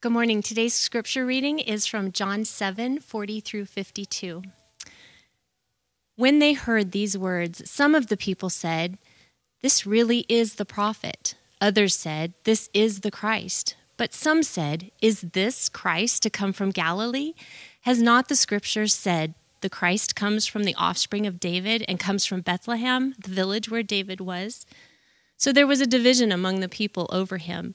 Good 0.00 0.12
morning. 0.12 0.42
Today's 0.42 0.74
scripture 0.74 1.26
reading 1.26 1.58
is 1.58 1.84
from 1.84 2.12
John 2.12 2.44
7 2.44 3.00
40 3.00 3.40
through 3.40 3.64
52. 3.64 4.42
When 6.14 6.38
they 6.38 6.52
heard 6.52 6.92
these 6.92 7.18
words, 7.18 7.68
some 7.68 7.96
of 7.96 8.06
the 8.06 8.16
people 8.16 8.48
said, 8.48 8.98
This 9.60 9.84
really 9.84 10.24
is 10.28 10.54
the 10.54 10.64
prophet. 10.64 11.34
Others 11.60 11.96
said, 11.96 12.34
This 12.44 12.70
is 12.72 13.00
the 13.00 13.10
Christ. 13.10 13.74
But 13.96 14.14
some 14.14 14.44
said, 14.44 14.92
Is 15.02 15.22
this 15.32 15.68
Christ 15.68 16.22
to 16.22 16.30
come 16.30 16.52
from 16.52 16.70
Galilee? 16.70 17.34
Has 17.80 18.00
not 18.00 18.28
the 18.28 18.36
scripture 18.36 18.86
said, 18.86 19.34
The 19.62 19.68
Christ 19.68 20.14
comes 20.14 20.46
from 20.46 20.62
the 20.62 20.76
offspring 20.76 21.26
of 21.26 21.40
David 21.40 21.84
and 21.88 21.98
comes 21.98 22.24
from 22.24 22.42
Bethlehem, 22.42 23.16
the 23.18 23.30
village 23.30 23.68
where 23.68 23.82
David 23.82 24.20
was? 24.20 24.64
So 25.36 25.52
there 25.52 25.66
was 25.66 25.80
a 25.80 25.88
division 25.88 26.30
among 26.30 26.60
the 26.60 26.68
people 26.68 27.08
over 27.10 27.38
him. 27.38 27.74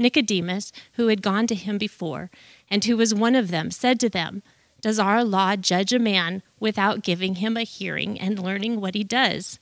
Nicodemus, 0.00 0.72
who 0.94 1.08
had 1.08 1.22
gone 1.22 1.46
to 1.46 1.54
him 1.54 1.78
before, 1.78 2.30
and 2.68 2.84
who 2.84 2.96
was 2.96 3.14
one 3.14 3.36
of 3.36 3.50
them, 3.50 3.70
said 3.70 4.00
to 4.00 4.08
them, 4.08 4.42
Does 4.80 4.98
our 4.98 5.22
law 5.22 5.54
judge 5.54 5.92
a 5.92 5.98
man 5.98 6.42
without 6.58 7.02
giving 7.02 7.36
him 7.36 7.56
a 7.56 7.62
hearing 7.62 8.18
and 8.18 8.38
learning 8.38 8.80
what 8.80 8.94
he 8.94 9.04
does? 9.04 9.58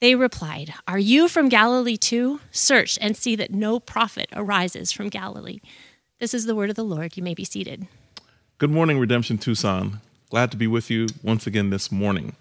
They 0.00 0.14
replied, 0.14 0.74
Are 0.86 0.98
you 0.98 1.26
from 1.26 1.48
Galilee 1.48 1.96
too? 1.96 2.40
Search 2.52 2.98
and 3.00 3.16
see 3.16 3.34
that 3.34 3.50
no 3.50 3.80
prophet 3.80 4.28
arises 4.32 4.92
from 4.92 5.08
Galilee. 5.08 5.60
This 6.20 6.34
is 6.34 6.46
the 6.46 6.54
word 6.54 6.70
of 6.70 6.76
the 6.76 6.84
Lord. 6.84 7.16
You 7.16 7.22
may 7.22 7.34
be 7.34 7.44
seated. 7.44 7.88
Good 8.58 8.70
morning, 8.70 8.98
Redemption 8.98 9.38
Tucson. 9.38 10.00
Glad 10.30 10.50
to 10.50 10.56
be 10.56 10.66
with 10.66 10.90
you 10.90 11.06
once 11.22 11.46
again 11.46 11.70
this 11.70 11.90
morning. 11.90 12.36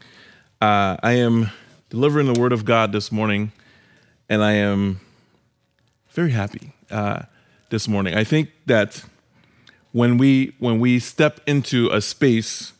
Uh, 0.59 0.97
I 1.01 1.13
am 1.13 1.51
delivering 1.89 2.31
the 2.31 2.39
word 2.39 2.51
of 2.51 2.65
God 2.65 2.91
this 2.91 3.11
morning, 3.11 3.51
and 4.27 4.43
I 4.43 4.53
am 4.53 4.99
very 6.17 6.31
happy 6.31 6.73
uh, 6.89 7.21
this 7.69 7.87
morning. 7.87 8.15
I 8.15 8.23
think 8.23 8.49
that 8.65 9.03
when 9.91 10.17
we 10.17 10.55
when 10.57 10.79
we 10.79 10.97
step 10.97 11.39
into 11.45 11.91
a 11.91 12.01
space 12.01 12.73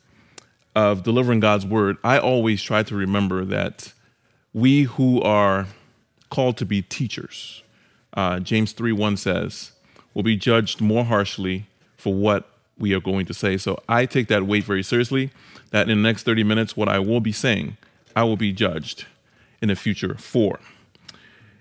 of 0.76 1.04
delivering 1.04 1.40
God's 1.40 1.64
word, 1.64 1.98
I 2.04 2.18
always 2.18 2.64
try 2.64 2.82
to 2.82 2.96
remember 2.96 3.46
that 3.46 3.94
we 4.54 4.84
who 4.84 5.22
are 5.22 5.68
called 6.32 6.58
to 6.58 6.66
be 6.66 6.82
teachers, 6.82 7.62
uh, 8.14 8.40
James 8.40 8.72
three 8.72 8.92
one 8.92 9.18
says, 9.18 9.72
will 10.16 10.24
be 10.24 10.36
judged 10.36 10.82
more 10.82 11.06
harshly 11.06 11.68
for 11.96 12.16
what 12.16 12.50
we 12.80 12.92
are 12.96 13.00
going 13.00 13.28
to 13.28 13.36
say. 13.36 13.56
So 13.58 13.78
I 13.88 14.08
take 14.08 14.30
that 14.30 14.48
weight 14.48 14.64
very 14.64 14.82
seriously. 14.82 15.30
That 15.70 15.90
in 15.90 16.02
the 16.02 16.10
next 16.10 16.24
thirty 16.24 16.44
minutes, 16.44 16.76
what 16.76 16.90
I 16.90 16.98
will 16.98 17.22
be 17.22 17.34
saying, 17.34 17.78
I 18.16 18.24
will 18.24 18.38
be 18.38 18.52
judged 18.52 19.06
in 19.62 19.68
the 19.68 19.76
future 19.76 20.16
for. 20.16 20.60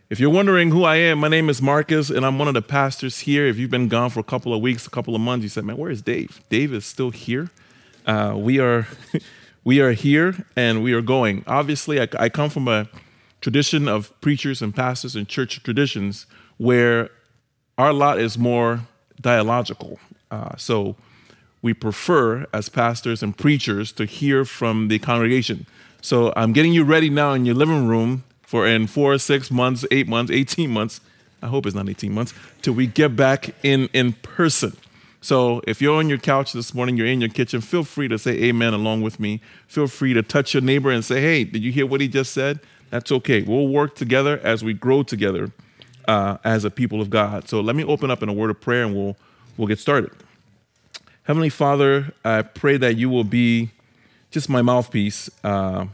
If 0.08 0.20
you're 0.20 0.30
wondering 0.30 0.70
who 0.70 0.84
I 0.84 0.96
am, 0.96 1.18
my 1.18 1.26
name 1.26 1.48
is 1.48 1.60
Marcus, 1.60 2.10
and 2.10 2.24
I'm 2.24 2.38
one 2.38 2.46
of 2.46 2.54
the 2.54 2.62
pastors 2.62 3.18
here. 3.18 3.44
If 3.48 3.58
you've 3.58 3.72
been 3.72 3.88
gone 3.88 4.10
for 4.10 4.20
a 4.20 4.24
couple 4.24 4.54
of 4.54 4.62
weeks, 4.62 4.86
a 4.86 4.90
couple 4.90 5.16
of 5.16 5.20
months, 5.20 5.42
you 5.42 5.48
said, 5.48 5.64
"Man, 5.64 5.76
where 5.76 5.90
is 5.90 6.00
Dave?" 6.00 6.40
Dave 6.48 6.72
is 6.72 6.86
still 6.86 7.10
here. 7.10 7.50
Uh, 8.06 8.34
we 8.36 8.60
are, 8.60 8.86
we 9.64 9.80
are 9.80 9.90
here, 9.90 10.46
and 10.54 10.84
we 10.84 10.92
are 10.92 11.02
going. 11.02 11.42
Obviously, 11.48 12.00
I, 12.00 12.06
I 12.20 12.28
come 12.28 12.50
from 12.50 12.68
a 12.68 12.88
tradition 13.40 13.88
of 13.88 14.12
preachers 14.20 14.62
and 14.62 14.72
pastors 14.72 15.16
and 15.16 15.26
church 15.26 15.60
traditions 15.64 16.26
where 16.56 17.10
our 17.76 17.92
lot 17.92 18.20
is 18.20 18.38
more 18.38 18.82
dialogical. 19.20 19.98
Uh, 20.30 20.54
so 20.56 20.94
we 21.62 21.74
prefer, 21.74 22.46
as 22.52 22.68
pastors 22.68 23.24
and 23.24 23.36
preachers, 23.36 23.90
to 23.90 24.04
hear 24.04 24.44
from 24.44 24.86
the 24.86 25.00
congregation. 25.00 25.66
So 26.00 26.32
I'm 26.36 26.52
getting 26.52 26.72
you 26.72 26.84
ready 26.84 27.10
now 27.10 27.32
in 27.32 27.44
your 27.44 27.56
living 27.56 27.88
room 27.88 28.22
for 28.46 28.66
in 28.66 28.86
four, 28.86 29.18
six 29.18 29.50
months, 29.50 29.84
eight 29.90 30.08
months, 30.08 30.32
18 30.32 30.70
months. 30.70 31.00
I 31.42 31.48
hope 31.48 31.66
it's 31.66 31.74
not 31.74 31.88
18 31.88 32.12
months 32.12 32.32
till 32.62 32.72
we 32.72 32.86
get 32.86 33.14
back 33.14 33.50
in 33.62 33.88
in 33.92 34.14
person. 34.14 34.76
So 35.20 35.60
if 35.66 35.82
you're 35.82 35.96
on 35.96 36.08
your 36.08 36.18
couch 36.18 36.52
this 36.52 36.72
morning, 36.72 36.96
you're 36.96 37.06
in 37.06 37.20
your 37.20 37.28
kitchen, 37.28 37.60
feel 37.60 37.82
free 37.82 38.06
to 38.08 38.16
say 38.16 38.44
amen 38.44 38.74
along 38.74 39.02
with 39.02 39.18
me. 39.18 39.40
Feel 39.66 39.88
free 39.88 40.14
to 40.14 40.22
touch 40.22 40.54
your 40.54 40.62
neighbor 40.62 40.90
and 40.90 41.04
say, 41.04 41.20
hey, 41.20 41.42
did 41.42 41.62
you 41.62 41.72
hear 41.72 41.84
what 41.84 42.00
he 42.00 42.06
just 42.06 42.32
said? 42.32 42.60
That's 42.90 43.10
okay. 43.10 43.42
We'll 43.42 43.66
work 43.66 43.96
together 43.96 44.38
as 44.44 44.62
we 44.62 44.72
grow 44.72 45.02
together 45.02 45.50
uh, 46.06 46.36
as 46.44 46.64
a 46.64 46.70
people 46.70 47.00
of 47.00 47.10
God. 47.10 47.48
So 47.48 47.60
let 47.60 47.74
me 47.74 47.82
open 47.82 48.10
up 48.10 48.22
in 48.22 48.28
a 48.28 48.32
word 48.32 48.50
of 48.50 48.60
prayer 48.60 48.84
and 48.84 48.94
we'll, 48.94 49.16
we'll 49.56 49.66
get 49.66 49.80
started. 49.80 50.12
Heavenly 51.24 51.48
Father, 51.48 52.12
I 52.24 52.42
pray 52.42 52.76
that 52.76 52.96
you 52.96 53.10
will 53.10 53.24
be 53.24 53.70
just 54.30 54.48
my 54.48 54.62
mouthpiece. 54.62 55.28
Uh, 55.42 55.86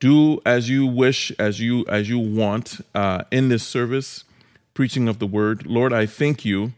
do 0.00 0.40
as 0.44 0.68
you 0.68 0.86
wish, 0.86 1.30
as 1.38 1.60
you 1.60 1.84
as 1.86 2.08
you 2.08 2.18
want 2.18 2.80
uh, 2.94 3.22
in 3.30 3.48
this 3.48 3.62
service, 3.62 4.24
preaching 4.74 5.06
of 5.06 5.18
the 5.18 5.26
word. 5.26 5.66
Lord, 5.66 5.92
I 5.92 6.06
thank 6.06 6.44
you 6.44 6.72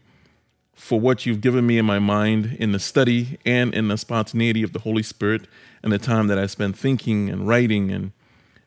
for 0.75 0.99
what 0.99 1.25
you've 1.25 1.39
given 1.39 1.65
me 1.65 1.77
in 1.77 1.85
my 1.85 1.99
mind 1.99 2.57
in 2.59 2.73
the 2.73 2.79
study 2.79 3.39
and 3.45 3.73
in 3.73 3.87
the 3.87 3.97
spontaneity 3.97 4.63
of 4.63 4.73
the 4.73 4.79
Holy 4.79 5.03
Spirit 5.03 5.43
and 5.81 5.93
the 5.93 5.97
time 5.97 6.27
that 6.27 6.37
I 6.37 6.45
spent 6.45 6.77
thinking 6.77 7.29
and 7.29 7.47
writing 7.47 7.91
and 7.91 8.11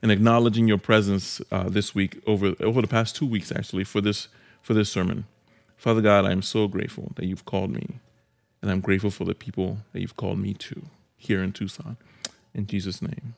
and 0.02 0.10
acknowledging 0.10 0.68
your 0.68 0.78
presence 0.78 1.40
uh, 1.50 1.68
this 1.68 1.94
week 1.94 2.22
over 2.26 2.54
over 2.60 2.80
the 2.80 2.88
past 2.88 3.14
two 3.14 3.26
weeks 3.26 3.52
actually 3.52 3.84
for 3.84 4.00
this 4.00 4.28
for 4.62 4.72
this 4.74 4.90
sermon. 4.90 5.26
Father 5.76 6.00
God, 6.00 6.24
I 6.24 6.32
am 6.32 6.42
so 6.42 6.66
grateful 6.66 7.12
that 7.16 7.26
you've 7.26 7.44
called 7.44 7.70
me, 7.70 8.00
and 8.62 8.70
I'm 8.70 8.80
grateful 8.80 9.10
for 9.10 9.24
the 9.24 9.34
people 9.34 9.78
that 9.92 10.00
you've 10.00 10.16
called 10.16 10.38
me 10.38 10.54
to 10.54 10.82
here 11.18 11.42
in 11.42 11.52
Tucson. 11.52 11.98
In 12.54 12.66
Jesus' 12.66 13.02
name. 13.02 13.34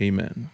Amen. 0.00 0.50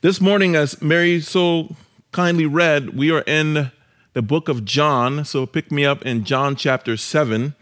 This 0.00 0.18
morning, 0.18 0.56
as 0.56 0.80
Mary 0.80 1.20
so 1.20 1.76
kindly 2.10 2.46
read, 2.46 2.96
we 2.96 3.10
are 3.10 3.20
in 3.26 3.70
the 4.14 4.22
book 4.22 4.48
of 4.48 4.64
John. 4.64 5.26
So 5.26 5.44
pick 5.44 5.70
me 5.70 5.84
up 5.84 6.06
in 6.06 6.24
John 6.24 6.56
chapter 6.56 6.96
7, 6.96 7.54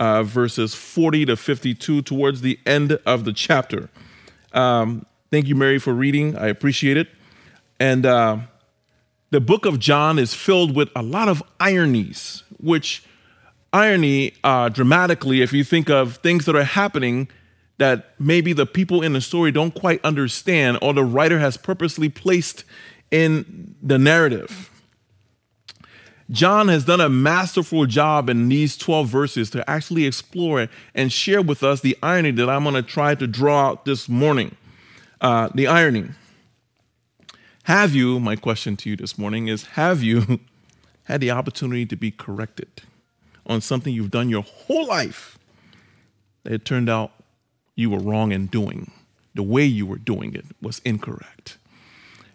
uh, 0.00 0.24
verses 0.24 0.74
40 0.74 1.26
to 1.26 1.36
52, 1.36 2.02
towards 2.02 2.40
the 2.40 2.58
end 2.66 2.98
of 3.06 3.24
the 3.24 3.32
chapter. 3.32 3.90
Um, 4.52 5.06
thank 5.30 5.46
you, 5.46 5.54
Mary, 5.54 5.78
for 5.78 5.94
reading. 5.94 6.36
I 6.36 6.48
appreciate 6.48 6.96
it. 6.96 7.10
And 7.78 8.04
uh, 8.04 8.38
the 9.30 9.40
book 9.40 9.66
of 9.66 9.78
John 9.78 10.18
is 10.18 10.34
filled 10.34 10.74
with 10.74 10.88
a 10.96 11.02
lot 11.02 11.28
of 11.28 11.44
ironies, 11.60 12.42
which 12.58 13.04
irony 13.72 14.34
uh, 14.42 14.68
dramatically, 14.68 15.42
if 15.42 15.52
you 15.52 15.62
think 15.62 15.88
of 15.88 16.16
things 16.16 16.44
that 16.46 16.56
are 16.56 16.64
happening 16.64 17.28
that 17.78 18.14
maybe 18.18 18.52
the 18.52 18.66
people 18.66 19.02
in 19.02 19.12
the 19.12 19.20
story 19.20 19.50
don't 19.50 19.74
quite 19.74 20.04
understand 20.04 20.78
or 20.80 20.92
the 20.92 21.04
writer 21.04 21.38
has 21.38 21.56
purposely 21.56 22.08
placed 22.08 22.64
in 23.10 23.74
the 23.82 23.98
narrative. 23.98 24.70
John 26.30 26.68
has 26.68 26.84
done 26.84 27.00
a 27.00 27.08
masterful 27.08 27.84
job 27.86 28.30
in 28.30 28.48
these 28.48 28.76
12 28.76 29.08
verses 29.08 29.50
to 29.50 29.68
actually 29.68 30.06
explore 30.06 30.68
and 30.94 31.12
share 31.12 31.42
with 31.42 31.62
us 31.62 31.80
the 31.80 31.98
irony 32.02 32.30
that 32.32 32.48
I'm 32.48 32.62
going 32.62 32.74
to 32.76 32.82
try 32.82 33.14
to 33.14 33.26
draw 33.26 33.68
out 33.68 33.84
this 33.84 34.08
morning. 34.08 34.56
Uh, 35.20 35.48
the 35.54 35.66
irony. 35.66 36.08
Have 37.64 37.94
you, 37.94 38.20
my 38.20 38.36
question 38.36 38.76
to 38.78 38.90
you 38.90 38.96
this 38.96 39.18
morning 39.18 39.48
is 39.48 39.64
Have 39.68 40.02
you 40.02 40.40
had 41.04 41.20
the 41.20 41.30
opportunity 41.30 41.84
to 41.86 41.96
be 41.96 42.10
corrected 42.10 42.82
on 43.46 43.60
something 43.60 43.92
you've 43.92 44.10
done 44.10 44.30
your 44.30 44.42
whole 44.42 44.86
life 44.86 45.38
that 46.44 46.52
it 46.52 46.64
turned 46.64 46.88
out 46.88 47.12
you 47.74 47.90
were 47.90 47.98
wrong 47.98 48.32
in 48.32 48.46
doing. 48.46 48.90
The 49.34 49.42
way 49.42 49.64
you 49.64 49.86
were 49.86 49.98
doing 49.98 50.34
it 50.34 50.44
was 50.62 50.80
incorrect. 50.84 51.56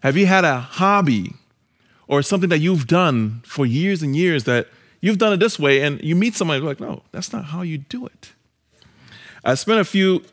Have 0.01 0.17
you 0.17 0.25
had 0.25 0.45
a 0.45 0.59
hobby 0.59 1.33
or 2.07 2.21
something 2.21 2.49
that 2.49 2.59
you've 2.59 2.87
done 2.87 3.41
for 3.45 3.65
years 3.65 4.01
and 4.01 4.15
years 4.15 4.45
that 4.45 4.67
you've 5.01 5.17
done 5.17 5.33
it 5.33 5.37
this 5.37 5.57
way 5.57 5.81
and 5.81 6.01
you 6.01 6.15
meet 6.15 6.35
somebody 6.35 6.61
like, 6.61 6.79
no, 6.79 7.03
that's 7.11 7.31
not 7.31 7.45
how 7.45 7.61
you 7.61 7.77
do 7.77 8.05
it? 8.05 8.33
I 9.43 9.55
spent 9.55 9.79
a 9.79 9.85
few 9.85 10.23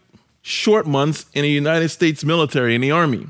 short 0.43 0.87
months 0.87 1.27
in 1.35 1.43
the 1.43 1.51
United 1.51 1.89
States 1.89 2.25
military, 2.25 2.75
in 2.75 2.81
the 2.81 2.91
Army. 2.91 3.27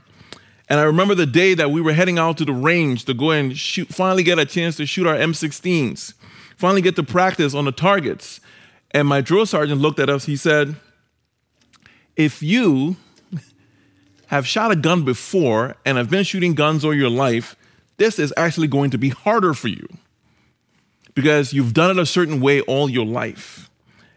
And 0.68 0.80
I 0.80 0.82
remember 0.82 1.14
the 1.14 1.26
day 1.26 1.54
that 1.54 1.70
we 1.70 1.80
were 1.80 1.92
heading 1.92 2.18
out 2.18 2.38
to 2.38 2.44
the 2.44 2.52
range 2.52 3.04
to 3.04 3.14
go 3.14 3.30
and 3.30 3.56
shoot, 3.56 3.88
finally 3.88 4.22
get 4.22 4.38
a 4.38 4.44
chance 4.44 4.76
to 4.76 4.86
shoot 4.86 5.06
our 5.06 5.14
M16s, 5.14 6.14
finally 6.56 6.82
get 6.82 6.96
to 6.96 7.02
practice 7.02 7.54
on 7.54 7.64
the 7.64 7.72
targets. 7.72 8.40
And 8.90 9.06
my 9.06 9.20
drill 9.20 9.46
sergeant 9.46 9.80
looked 9.80 9.98
at 9.98 10.10
us, 10.10 10.24
he 10.24 10.36
said, 10.36 10.76
if 12.16 12.42
you 12.42 12.96
have 14.26 14.46
shot 14.46 14.70
a 14.70 14.76
gun 14.76 15.04
before 15.04 15.76
and 15.84 15.98
have 15.98 16.10
been 16.10 16.24
shooting 16.24 16.54
guns 16.54 16.84
all 16.84 16.94
your 16.94 17.10
life, 17.10 17.56
this 17.96 18.18
is 18.18 18.32
actually 18.36 18.68
going 18.68 18.90
to 18.90 18.98
be 18.98 19.10
harder 19.10 19.54
for 19.54 19.68
you 19.68 19.86
because 21.14 21.52
you've 21.52 21.72
done 21.72 21.90
it 21.90 21.98
a 21.98 22.06
certain 22.06 22.40
way 22.40 22.60
all 22.62 22.88
your 22.88 23.06
life. 23.06 23.70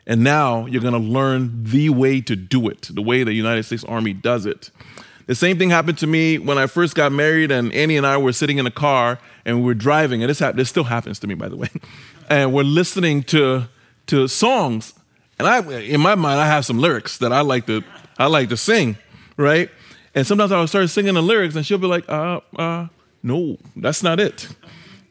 And 0.06 0.24
now 0.24 0.66
you're 0.66 0.82
going 0.82 0.94
to 0.94 1.00
learn 1.00 1.64
the 1.64 1.90
way 1.90 2.20
to 2.22 2.36
do 2.36 2.68
it, 2.68 2.90
the 2.92 3.02
way 3.02 3.24
the 3.24 3.34
United 3.34 3.64
States 3.64 3.84
Army 3.84 4.14
does 4.14 4.46
it. 4.46 4.72
The 5.28 5.36
same 5.36 5.60
thing 5.60 5.70
happened 5.70 6.00
to 6.00 6.08
me 6.08 6.40
when 6.40 6.58
I 6.58 6.66
first 6.66 6.96
got 6.96 7.12
married, 7.12 7.52
and 7.52 7.72
Annie 7.72 7.98
and 7.98 8.08
I 8.08 8.18
were 8.18 8.34
sitting 8.34 8.58
in 8.58 8.66
a 8.66 8.72
car 8.72 9.20
and 9.46 9.58
we 9.58 9.64
were 9.64 9.76
driving, 9.76 10.24
and 10.24 10.30
this, 10.30 10.40
this 10.56 10.70
still 10.70 10.86
happens 10.86 11.20
to 11.20 11.28
me, 11.28 11.36
by 11.36 11.50
the 11.50 11.58
way. 11.58 11.70
And 12.32 12.54
we're 12.54 12.62
listening 12.62 13.24
to, 13.24 13.64
to 14.06 14.28
songs, 14.28 14.94
and 15.40 15.48
I, 15.48 15.62
in 15.80 16.02
my 16.02 16.16
mind, 16.16 16.40
I 16.40 16.46
have 16.46 16.66
some 16.66 16.78
lyrics 16.78 17.18
that 17.20 17.32
I 17.32 17.42
like 17.42 17.66
to, 17.68 17.82
I 18.18 18.28
like 18.28 18.50
to 18.50 18.58
sing, 18.58 18.98
right? 19.38 19.70
And 20.14 20.28
sometimes 20.28 20.52
I 20.52 20.60
would 20.60 20.70
start 20.70 20.90
singing 20.90 21.14
the 21.14 21.22
lyrics, 21.22 21.56
and 21.56 21.66
she'll 21.66 21.78
be 21.78 21.88
like, 21.88 22.08
uh, 22.10 22.42
uh, 22.58 22.88
no, 23.24 23.58
that's 23.76 24.04
not 24.04 24.20
it. 24.20 24.50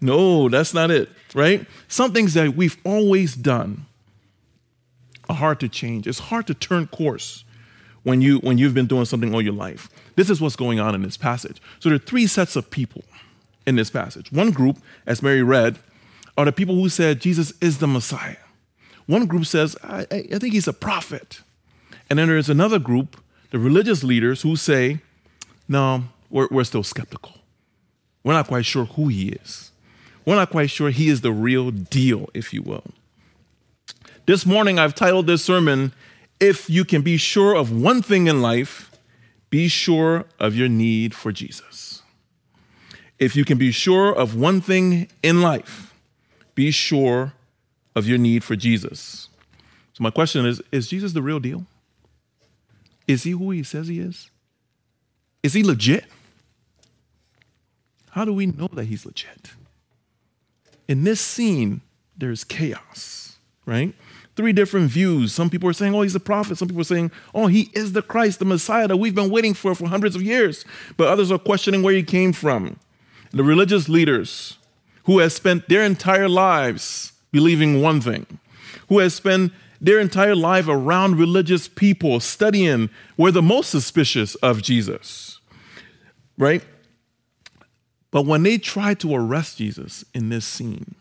No, 0.01 0.49
that's 0.49 0.75
not 0.75 0.91
it, 0.91 1.09
right? 1.35 1.67
Some 1.89 2.13
things 2.13 2.35
that 2.35 2.55
we've 2.55 2.77
always 2.85 3.35
done 3.35 3.87
are 5.29 5.37
hard 5.37 5.61
to 5.61 5.69
change. 5.69 6.07
It's 6.07 6.19
hard 6.19 6.47
to 6.47 6.55
turn 6.55 6.87
course 6.87 7.45
when, 8.03 8.21
you, 8.21 8.39
when 8.39 8.59
you've 8.59 8.75
been 8.75 8.87
doing 8.87 9.07
something 9.07 9.35
all 9.35 9.43
your 9.43 9.55
life. 9.55 9.89
This 10.15 10.31
is 10.31 10.41
what's 10.41 10.57
going 10.57 10.79
on 10.79 10.95
in 10.95 11.03
this 11.03 11.17
passage. 11.17 11.61
So 11.81 11.89
there 11.89 11.97
are 11.97 11.99
three 11.99 12.27
sets 12.27 12.55
of 12.55 12.71
people 12.71 13.03
in 13.67 13.77
this 13.77 13.91
passage. 13.91 14.31
One 14.31 14.51
group, 14.51 14.79
as 15.07 15.23
Mary 15.23 15.43
read, 15.43 15.79
are 16.37 16.45
the 16.45 16.53
people 16.53 16.75
who 16.75 16.89
said 16.89 17.21
Jesus 17.21 17.53
is 17.61 17.79
the 17.79 17.89
Messiah. 17.89 18.37
One 19.08 19.26
group 19.26 19.46
says, 19.46 19.75
I, 19.82 20.06
I 20.10 20.38
think 20.38 20.52
he's 20.52 20.69
a 20.69 20.72
prophet. 20.72 21.40
And 22.10 22.19
then 22.19 22.28
there's 22.28 22.50
another 22.50 22.78
group, 22.78 23.16
the 23.50 23.58
religious 23.58 24.05
leaders, 24.05 24.43
who 24.43 24.55
say, 24.55 25.00
no, 25.66 26.05
we're, 26.28 26.46
we're 26.50 26.64
still 26.64 26.82
skeptical. 26.82 27.32
We're 28.22 28.34
not 28.34 28.49
quite 28.49 28.66
sure 28.66 28.84
who 28.84 29.08
he 29.08 29.31
is. 29.31 29.72
We're 30.26 30.34
not 30.34 30.50
quite 30.50 30.69
sure 30.69 30.90
he 30.90 31.08
is 31.08 31.22
the 31.22 31.32
real 31.32 31.70
deal, 31.70 32.28
if 32.34 32.52
you 32.52 32.60
will. 32.60 32.84
This 34.26 34.44
morning, 34.44 34.78
I've 34.78 34.94
titled 34.94 35.26
this 35.26 35.43
sermon, 35.43 35.94
If 36.38 36.69
You 36.69 36.84
Can 36.84 37.00
Be 37.00 37.16
Sure 37.16 37.56
of 37.56 37.72
One 37.72 38.02
Thing 38.02 38.26
in 38.26 38.43
Life, 38.43 38.90
Be 39.49 39.69
Sure 39.69 40.26
of 40.38 40.55
Your 40.55 40.69
Need 40.69 41.14
for 41.14 41.32
Jesus. 41.32 42.02
If 43.19 43.34
you 43.34 43.46
can 43.46 43.56
be 43.56 43.72
sure 43.72 44.14
of 44.14 44.37
one 44.37 44.60
thing 44.60 45.08
in 45.22 45.40
life, 45.40 45.94
be 46.55 46.70
sure 46.70 47.32
of 47.99 48.09
your 48.09 48.19
need 48.19 48.45
for 48.45 48.56
Jesus. 48.56 49.29
So, 49.93 50.03
my 50.03 50.11
question 50.11 50.47
is 50.47 50.62
Is 50.73 50.89
Jesus 50.89 51.12
the 51.12 51.23
real 51.23 51.41
deal? 51.41 51.67
Is 53.06 53.25
he 53.25 53.33
who 53.33 53.50
he 53.50 53.62
says 53.62 53.89
he 53.89 53.99
is? 53.99 54.31
Is 55.43 55.55
he 55.55 55.62
legit? 55.62 56.05
How 58.11 58.25
do 58.25 58.33
we 58.33 58.47
know 58.47 58.69
that 58.73 58.85
he's 58.85 59.05
legit? 59.06 59.53
In 60.87 61.05
this 61.05 61.21
scene, 61.21 61.81
there's 62.17 62.45
chaos, 62.45 63.39
right? 63.65 63.95
Three 64.37 64.53
different 64.53 64.91
views. 64.91 65.33
Some 65.33 65.51
people 65.51 65.69
are 65.69 65.75
saying, 65.75 65.94
oh, 65.94 66.03
he's 66.03 66.15
a 66.15 66.21
prophet. 66.21 66.59
Some 66.59 66.69
people 66.69 66.81
are 66.81 66.85
saying, 66.85 67.11
oh, 67.35 67.47
he 67.47 67.71
is 67.75 67.93
the 67.93 68.03
Christ, 68.03 68.39
the 68.39 68.44
Messiah 68.44 68.89
that 68.89 68.97
we've 68.97 69.15
been 69.15 69.31
waiting 69.31 69.55
for 69.55 69.75
for 69.75 69.89
hundreds 69.89 70.17
of 70.17 70.23
years. 70.23 70.65
But 70.97 71.09
others 71.09 71.31
are 71.31 71.39
questioning 71.39 71.83
where 71.83 71.94
he 71.94 72.03
came 72.03 72.33
from. 72.33 72.79
The 73.33 73.44
religious 73.44 73.89
leaders 73.89 74.59
who 75.05 75.19
have 75.19 75.33
spent 75.33 75.69
their 75.69 75.83
entire 75.83 76.29
lives 76.29 77.12
believing 77.31 77.83
one 77.83 78.01
thing, 78.01 78.27
who 78.89 78.99
has 78.99 79.15
spent 79.15 79.53
their 79.81 79.99
entire 79.99 80.35
life 80.35 80.67
around 80.69 81.19
religious 81.19 81.69
people, 81.69 82.21
studying, 82.21 82.91
were 83.17 83.31
the 83.31 83.43
most 83.43 83.71
suspicious 83.71 84.35
of 84.37 84.63
Jesus, 84.63 85.41
right? 86.37 86.63
But 88.11 88.27
when 88.27 88.43
they 88.43 88.59
try 88.59 88.95
to 88.95 89.15
arrest 89.15 89.59
Jesus 89.59 90.05
in 90.15 90.31
this 90.31 90.47
scene, 90.47 90.95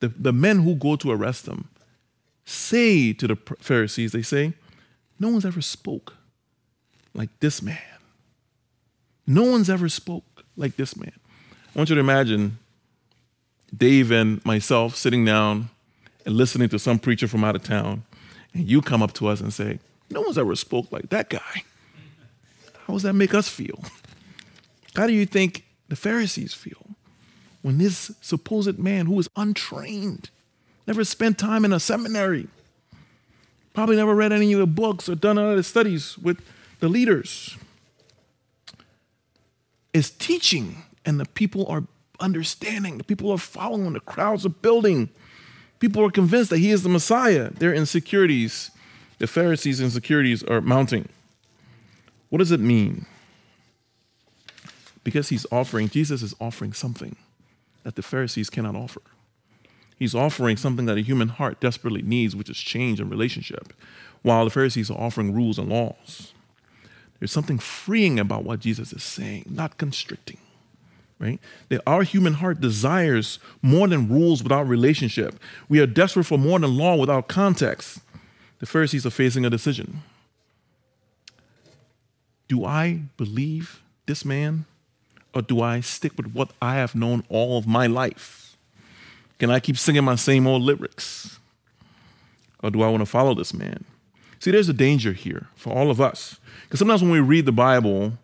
the, 0.00 0.08
the 0.08 0.32
men 0.32 0.62
who 0.62 0.74
go 0.74 0.96
to 0.96 1.10
arrest 1.10 1.46
him 1.46 1.68
say 2.44 3.12
to 3.12 3.28
the 3.28 3.36
Pharisees, 3.60 4.12
they 4.12 4.22
say, 4.22 4.54
No 5.18 5.28
one's 5.28 5.44
ever 5.44 5.62
spoke 5.62 6.16
like 7.14 7.30
this 7.40 7.62
man. 7.62 7.78
No 9.26 9.44
one's 9.44 9.70
ever 9.70 9.88
spoke 9.88 10.44
like 10.56 10.76
this 10.76 10.96
man. 10.96 11.12
I 11.74 11.78
want 11.78 11.88
you 11.88 11.94
to 11.94 12.00
imagine 12.00 12.58
Dave 13.76 14.10
and 14.10 14.44
myself 14.44 14.96
sitting 14.96 15.24
down 15.24 15.70
and 16.26 16.36
listening 16.36 16.68
to 16.68 16.78
some 16.78 16.98
preacher 16.98 17.26
from 17.26 17.44
out 17.44 17.56
of 17.56 17.62
town, 17.62 18.04
and 18.54 18.68
you 18.68 18.82
come 18.82 19.02
up 19.02 19.12
to 19.14 19.28
us 19.28 19.40
and 19.40 19.52
say, 19.52 19.78
No 20.10 20.20
one's 20.20 20.38
ever 20.38 20.54
spoke 20.54 20.92
like 20.92 21.08
that 21.10 21.30
guy. 21.30 21.64
How 22.86 22.92
does 22.92 23.02
that 23.02 23.14
make 23.14 23.34
us 23.34 23.48
feel? 23.48 23.82
How 24.94 25.06
do 25.06 25.12
you 25.12 25.24
think 25.24 25.64
the 25.88 25.96
Pharisees 25.96 26.52
feel 26.52 26.96
when 27.62 27.78
this 27.78 28.10
supposed 28.20 28.78
man 28.78 29.06
who 29.06 29.18
is 29.18 29.28
untrained, 29.36 30.30
never 30.86 31.04
spent 31.04 31.38
time 31.38 31.64
in 31.64 31.72
a 31.72 31.80
seminary, 31.80 32.48
probably 33.72 33.96
never 33.96 34.14
read 34.14 34.32
any 34.32 34.52
of 34.52 34.58
the 34.58 34.66
books 34.66 35.08
or 35.08 35.14
done 35.14 35.38
any 35.38 35.48
other 35.48 35.62
studies 35.62 36.18
with 36.18 36.42
the 36.80 36.88
leaders, 36.88 37.56
is 39.92 40.10
teaching 40.10 40.82
and 41.04 41.18
the 41.18 41.26
people 41.26 41.66
are 41.66 41.84
understanding, 42.22 42.96
the 42.98 43.04
people 43.04 43.30
are 43.30 43.38
following, 43.38 43.92
the 43.92 44.00
crowds 44.00 44.46
are 44.46 44.50
building. 44.50 45.10
People 45.80 46.04
are 46.04 46.10
convinced 46.10 46.50
that 46.50 46.58
he 46.58 46.70
is 46.70 46.82
the 46.82 46.88
Messiah. 46.88 47.50
Their 47.50 47.74
insecurities, 47.74 48.70
the 49.18 49.26
Pharisees' 49.26 49.80
insecurities 49.80 50.42
are 50.44 50.60
mounting. 50.60 51.08
What 52.30 52.38
does 52.38 52.52
it 52.52 52.60
mean? 52.60 53.06
Because 55.04 55.28
he's 55.28 55.44
offering, 55.50 55.88
Jesus 55.88 56.22
is 56.22 56.34
offering 56.40 56.72
something 56.72 57.16
that 57.82 57.96
the 57.96 58.02
Pharisees 58.02 58.48
cannot 58.48 58.76
offer. 58.76 59.02
He's 59.98 60.14
offering 60.14 60.56
something 60.56 60.86
that 60.86 60.96
a 60.96 61.02
human 61.02 61.28
heart 61.28 61.60
desperately 61.60 62.02
needs, 62.02 62.34
which 62.34 62.48
is 62.48 62.58
change 62.58 63.00
and 63.00 63.10
relationship, 63.10 63.72
while 64.22 64.44
the 64.44 64.50
Pharisees 64.50 64.90
are 64.90 64.98
offering 64.98 65.34
rules 65.34 65.58
and 65.58 65.68
laws. 65.68 66.32
There's 67.18 67.32
something 67.32 67.58
freeing 67.58 68.18
about 68.18 68.44
what 68.44 68.60
Jesus 68.60 68.92
is 68.92 69.02
saying, 69.02 69.46
not 69.48 69.78
constricting. 69.78 70.38
Right? 71.22 71.38
That 71.68 71.80
our 71.86 72.02
human 72.02 72.34
heart 72.34 72.60
desires 72.60 73.38
more 73.62 73.86
than 73.86 74.08
rules 74.08 74.42
without 74.42 74.66
relationship. 74.66 75.38
We 75.68 75.78
are 75.78 75.86
desperate 75.86 76.24
for 76.24 76.36
more 76.36 76.58
than 76.58 76.76
law 76.76 76.96
without 76.96 77.28
context. 77.28 78.00
The 78.58 78.66
Pharisees 78.66 79.06
are 79.06 79.10
facing 79.10 79.46
a 79.46 79.50
decision. 79.50 80.02
Do 82.48 82.64
I 82.64 83.02
believe 83.16 83.82
this 84.06 84.24
man 84.24 84.64
or 85.32 85.42
do 85.42 85.62
I 85.62 85.80
stick 85.80 86.12
with 86.16 86.34
what 86.34 86.50
I 86.60 86.74
have 86.74 86.96
known 86.96 87.22
all 87.28 87.56
of 87.56 87.68
my 87.68 87.86
life? 87.86 88.56
Can 89.38 89.48
I 89.48 89.60
keep 89.60 89.78
singing 89.78 90.04
my 90.04 90.16
same 90.16 90.46
old 90.48 90.62
lyrics? 90.62 91.38
Or 92.64 92.70
do 92.70 92.82
I 92.82 92.88
want 92.88 93.00
to 93.00 93.06
follow 93.06 93.34
this 93.34 93.54
man? 93.54 93.84
See, 94.40 94.50
there's 94.50 94.68
a 94.68 94.74
danger 94.74 95.12
here 95.12 95.46
for 95.54 95.72
all 95.72 95.88
of 95.88 96.00
us. 96.00 96.40
Because 96.64 96.80
sometimes 96.80 97.00
when 97.00 97.12
we 97.12 97.20
read 97.20 97.46
the 97.46 97.52
Bible, 97.52 98.14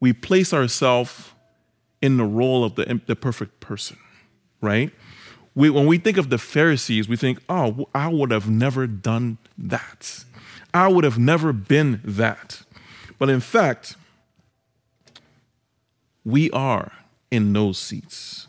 we 0.00 0.14
place 0.14 0.54
ourselves 0.54 1.30
in 2.06 2.16
the 2.16 2.24
role 2.24 2.62
of 2.62 2.76
the, 2.76 3.00
the 3.06 3.16
perfect 3.16 3.58
person, 3.58 3.98
right? 4.60 4.92
We, 5.56 5.70
when 5.70 5.86
we 5.86 5.98
think 5.98 6.16
of 6.18 6.30
the 6.30 6.38
Pharisees, 6.38 7.08
we 7.08 7.16
think, 7.16 7.40
oh, 7.48 7.88
I 7.92 8.06
would 8.08 8.30
have 8.30 8.48
never 8.48 8.86
done 8.86 9.38
that. 9.58 10.24
I 10.72 10.86
would 10.86 11.02
have 11.02 11.18
never 11.18 11.52
been 11.52 12.00
that. 12.04 12.62
But 13.18 13.28
in 13.28 13.40
fact, 13.40 13.96
we 16.24 16.48
are 16.52 16.92
in 17.32 17.52
those 17.52 17.76
seats. 17.76 18.46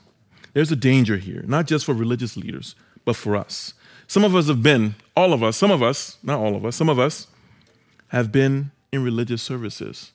There's 0.53 0.71
a 0.71 0.75
danger 0.75 1.17
here, 1.17 1.43
not 1.47 1.65
just 1.65 1.83
for 1.83 1.93
religious 1.93 2.37
leaders, 2.37 2.75
but 3.05 3.15
for 3.15 3.35
us. 3.35 3.73
Some 4.05 4.23
of 4.23 4.35
us 4.35 4.47
have 4.47 4.61
been, 4.61 4.93
all 5.15 5.33
of 5.33 5.41
us, 5.41 5.57
some 5.57 5.71
of 5.71 5.81
us, 5.81 6.17
not 6.21 6.39
all 6.39 6.55
of 6.55 6.63
us, 6.63 6.75
some 6.75 6.89
of 6.89 6.99
us 6.99 7.27
have 8.09 8.31
been 8.31 8.71
in 8.91 9.03
religious 9.03 9.41
services 9.41 10.11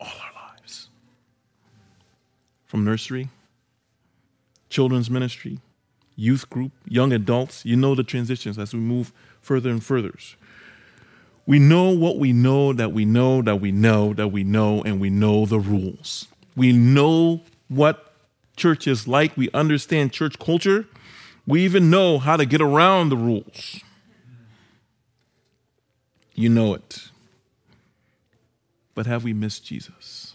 all 0.00 0.08
our. 0.08 0.33
From 2.74 2.84
nursery, 2.84 3.28
children's 4.68 5.08
ministry, 5.08 5.60
youth 6.16 6.50
group, 6.50 6.72
young 6.84 7.12
adults, 7.12 7.64
you 7.64 7.76
know 7.76 7.94
the 7.94 8.02
transitions 8.02 8.58
as 8.58 8.74
we 8.74 8.80
move 8.80 9.12
further 9.40 9.70
and 9.70 9.80
further. 9.80 10.12
We 11.46 11.60
know 11.60 11.90
what 11.90 12.18
we 12.18 12.32
know 12.32 12.72
that 12.72 12.92
we 12.92 13.04
know 13.04 13.42
that 13.42 13.60
we 13.60 13.70
know 13.70 14.12
that 14.14 14.32
we 14.32 14.42
know, 14.42 14.82
and 14.82 15.00
we 15.00 15.08
know 15.08 15.46
the 15.46 15.60
rules. 15.60 16.26
We 16.56 16.72
know 16.72 17.42
what 17.68 18.12
church 18.56 18.88
is 18.88 19.06
like. 19.06 19.36
We 19.36 19.50
understand 19.54 20.12
church 20.12 20.36
culture. 20.40 20.88
We 21.46 21.64
even 21.64 21.90
know 21.90 22.18
how 22.18 22.36
to 22.36 22.44
get 22.44 22.60
around 22.60 23.10
the 23.10 23.16
rules. 23.16 23.82
You 26.34 26.48
know 26.48 26.74
it. 26.74 27.08
But 28.96 29.06
have 29.06 29.22
we 29.22 29.32
missed 29.32 29.64
Jesus? 29.64 30.33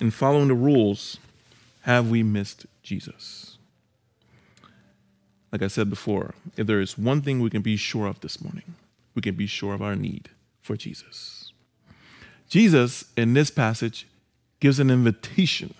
In 0.00 0.10
following 0.10 0.48
the 0.48 0.54
rules, 0.54 1.18
have 1.82 2.08
we 2.08 2.22
missed 2.22 2.66
Jesus? 2.82 3.58
Like 5.52 5.62
I 5.62 5.66
said 5.66 5.90
before, 5.90 6.34
if 6.56 6.66
there 6.66 6.80
is 6.80 6.96
one 6.96 7.20
thing 7.20 7.40
we 7.40 7.50
can 7.50 7.62
be 7.62 7.76
sure 7.76 8.06
of 8.06 8.20
this 8.20 8.40
morning, 8.40 8.74
we 9.14 9.20
can 9.20 9.34
be 9.34 9.46
sure 9.46 9.74
of 9.74 9.82
our 9.82 9.96
need 9.96 10.30
for 10.62 10.76
Jesus. 10.76 11.52
Jesus, 12.48 13.04
in 13.16 13.34
this 13.34 13.50
passage, 13.50 14.06
gives 14.58 14.80
an 14.80 14.90
invitation. 14.90 15.74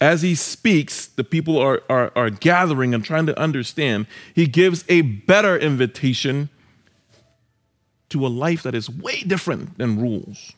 as 0.00 0.22
he 0.22 0.34
speaks, 0.34 1.06
the 1.06 1.24
people 1.24 1.58
are, 1.58 1.82
are, 1.88 2.12
are 2.16 2.30
gathering 2.30 2.94
and 2.94 3.04
trying 3.04 3.26
to 3.26 3.38
understand. 3.38 4.06
He 4.34 4.46
gives 4.46 4.84
a 4.88 5.00
better 5.02 5.56
invitation 5.56 6.48
to 8.10 8.26
a 8.26 8.28
life 8.28 8.62
that 8.62 8.74
is 8.74 8.88
way 8.88 9.22
different 9.22 9.78
than 9.78 10.00
rules. 10.00 10.52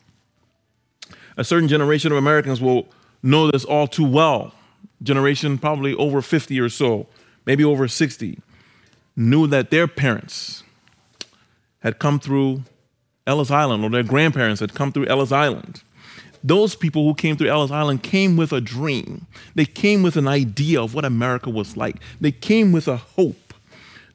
A 1.37 1.45
certain 1.45 1.69
generation 1.69 2.12
of 2.12 2.19
Americans 2.19 2.61
will 2.61 2.88
know 3.23 3.50
this 3.50 3.64
all 3.64 3.87
too 3.87 4.07
well. 4.07 4.55
Generation 5.02 5.59
probably 5.59 5.95
over 5.95 6.23
50 6.23 6.59
or 6.61 6.69
so, 6.69 7.07
maybe 7.45 7.64
over 7.64 7.87
60, 7.87 8.40
knew 9.16 9.47
that 9.47 9.71
their 9.71 9.87
parents 9.87 10.62
had 11.81 11.99
come 11.99 12.19
through 12.19 12.62
Ellis 13.26 13.50
Island 13.50 13.85
or 13.85 13.90
their 13.90 14.02
grandparents 14.02 14.61
had 14.61 14.75
come 14.75 14.93
through 14.93 15.07
Ellis 15.07 15.33
Island. 15.33 15.83
Those 16.43 16.76
people 16.76 17.05
who 17.05 17.14
came 17.14 17.37
through 17.37 17.49
Ellis 17.49 17.71
Island 17.71 18.02
came 18.02 18.37
with 18.37 18.52
a 18.52 18.61
dream. 18.61 19.26
They 19.55 19.64
came 19.64 20.02
with 20.02 20.16
an 20.16 20.28
idea 20.28 20.81
of 20.81 20.95
what 20.95 21.05
America 21.05 21.50
was 21.50 21.76
like. 21.76 21.97
They 22.21 22.31
came 22.31 22.73
with 22.73 22.87
a 22.87 22.97
hope. 22.97 23.52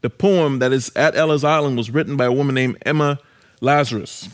The 0.02 0.10
poem 0.10 0.60
that 0.60 0.72
is 0.72 0.92
at 0.96 1.16
Ellis 1.16 1.44
Island 1.44 1.78
was 1.78 1.92
written 1.92 2.16
by 2.16 2.26
a 2.26 2.32
woman 2.32 2.56
named 2.56 2.78
Emma 2.86 3.20
Lazarus 3.60 4.30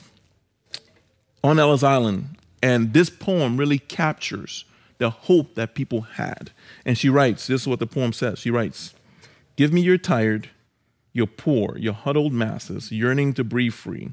on 1.44 1.60
Ellis 1.60 1.84
Island. 1.84 2.37
And 2.62 2.94
this 2.94 3.10
poem 3.10 3.58
really 3.58 3.80
captures 3.80 4.66
the 4.98 5.10
hope 5.10 5.56
that 5.56 5.76
people 5.76 6.02
had. 6.02 6.52
And 6.86 6.98
she 6.98 7.10
writes 7.10 7.48
this 7.48 7.62
is 7.62 7.68
what 7.68 7.80
the 7.80 7.88
poem 7.88 8.14
says. 8.14 8.40
She 8.40 8.52
writes, 8.52 8.94
Give 9.56 9.72
me 9.72 9.82
your 9.82 9.98
tired, 9.98 10.50
your 11.14 11.28
poor, 11.28 11.78
your 11.78 11.94
huddled 11.94 12.34
masses 12.34 12.92
yearning 12.92 13.34
to 13.34 13.44
breathe 13.44 13.74
free, 13.74 14.12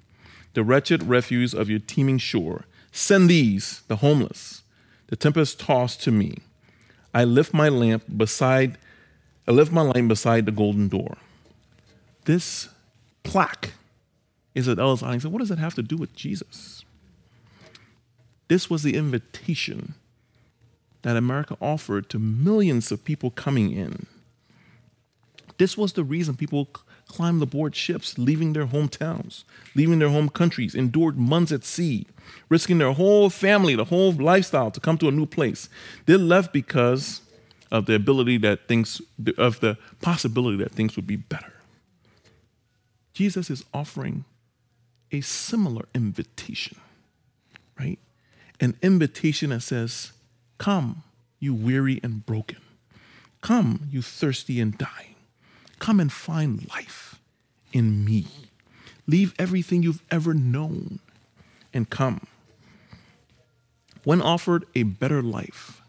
the 0.55 0.65
wretched 0.65 1.03
refuse 1.05 1.55
of 1.55 1.69
your 1.69 1.79
teeming 1.79 2.19
shore. 2.19 2.65
Send 2.93 3.29
these, 3.29 3.83
the 3.89 3.97
homeless, 3.97 4.63
the 5.09 5.17
tempest 5.17 5.61
tossed 5.61 6.03
to 6.03 6.11
me. 6.11 6.39
I 7.13 7.25
lift 7.25 7.53
my 7.53 7.69
lamp 7.69 8.05
beside, 8.17 8.79
I 9.47 9.53
lift 9.53 9.73
my 9.73 9.83
lamp 9.83 10.09
beside 10.09 10.47
the 10.47 10.53
golden 10.53 10.89
door. 10.89 11.17
This 12.25 12.69
plaque 13.23 13.73
is 14.55 14.69
at 14.69 14.79
Ellis 14.79 15.03
Island. 15.03 15.23
So 15.23 15.29
what 15.29 15.41
does 15.41 15.51
it 15.51 15.59
have 15.59 15.75
to 15.75 15.83
do 15.83 15.97
with 15.97 16.15
Jesus? 16.15 16.84
This 18.49 18.69
was 18.69 18.83
the 18.83 18.97
invitation 18.97 19.95
that 21.03 21.17
America 21.17 21.57
offered 21.61 22.09
to 22.11 22.19
millions 22.19 22.91
of 22.91 23.05
people 23.05 23.31
coming 23.31 23.71
in. 23.73 24.07
This 25.59 25.77
was 25.77 25.93
the 25.93 26.05
reason 26.05 26.35
people 26.35 26.69
climbed 27.07 27.43
aboard 27.43 27.77
ships, 27.77 28.19
leaving 28.19 28.55
their 28.55 28.67
hometowns, 28.67 29.45
leaving 29.75 29.99
their 29.99 30.09
home 30.09 30.29
countries, 30.29 30.75
endured 30.75 31.19
months 31.19 31.53
at 31.53 31.65
sea, 31.65 32.07
risking 32.49 32.79
their 32.79 32.93
whole 32.93 33.31
family, 33.31 33.75
the 33.75 33.85
whole 33.85 34.13
lifestyle 34.13 34.71
to 34.71 34.81
come 34.81 34.99
to 34.99 35.09
a 35.09 35.13
new 35.13 35.27
place. 35.27 35.69
They 36.07 36.17
left 36.17 36.53
because 36.53 37.21
of 37.71 37.87
the 37.87 37.95
ability 37.95 38.39
that 38.39 38.69
things, 38.69 39.01
of 39.37 39.61
the 39.61 39.77
possibility 40.01 40.57
that 40.59 40.73
things 40.73 40.97
would 40.97 41.07
be 41.07 41.17
better. 41.17 41.53
Jesus 43.13 43.51
is 43.51 43.65
offering 43.73 44.25
a 45.13 45.21
similar 45.21 45.87
invitation, 45.95 46.79
right? 47.79 47.99
An 48.61 48.77
invitation 48.83 49.51
that 49.51 49.61
says, 49.63 50.13
Come, 50.59 51.03
you 51.41 51.55
weary 51.55 52.01
and 52.03 52.25
broken. 52.25 52.59
Come, 53.41 53.89
you 53.91 54.01
thirsty 54.01 54.61
and 54.61 54.77
dying. 54.79 55.17
Come 55.79 56.01
and 56.01 56.13
find 56.13 56.67
life 56.69 57.21
in 57.73 58.05
me. 58.05 58.27
Leave 59.07 59.35
everything 59.39 59.83
you've 59.83 60.03
ever 60.11 60.33
known 60.33 61.01
and 61.75 61.91
come. 61.91 62.27
When 64.05 64.23
offered 64.23 64.65
a 64.75 64.85
better 64.85 65.23
life, 65.23 65.83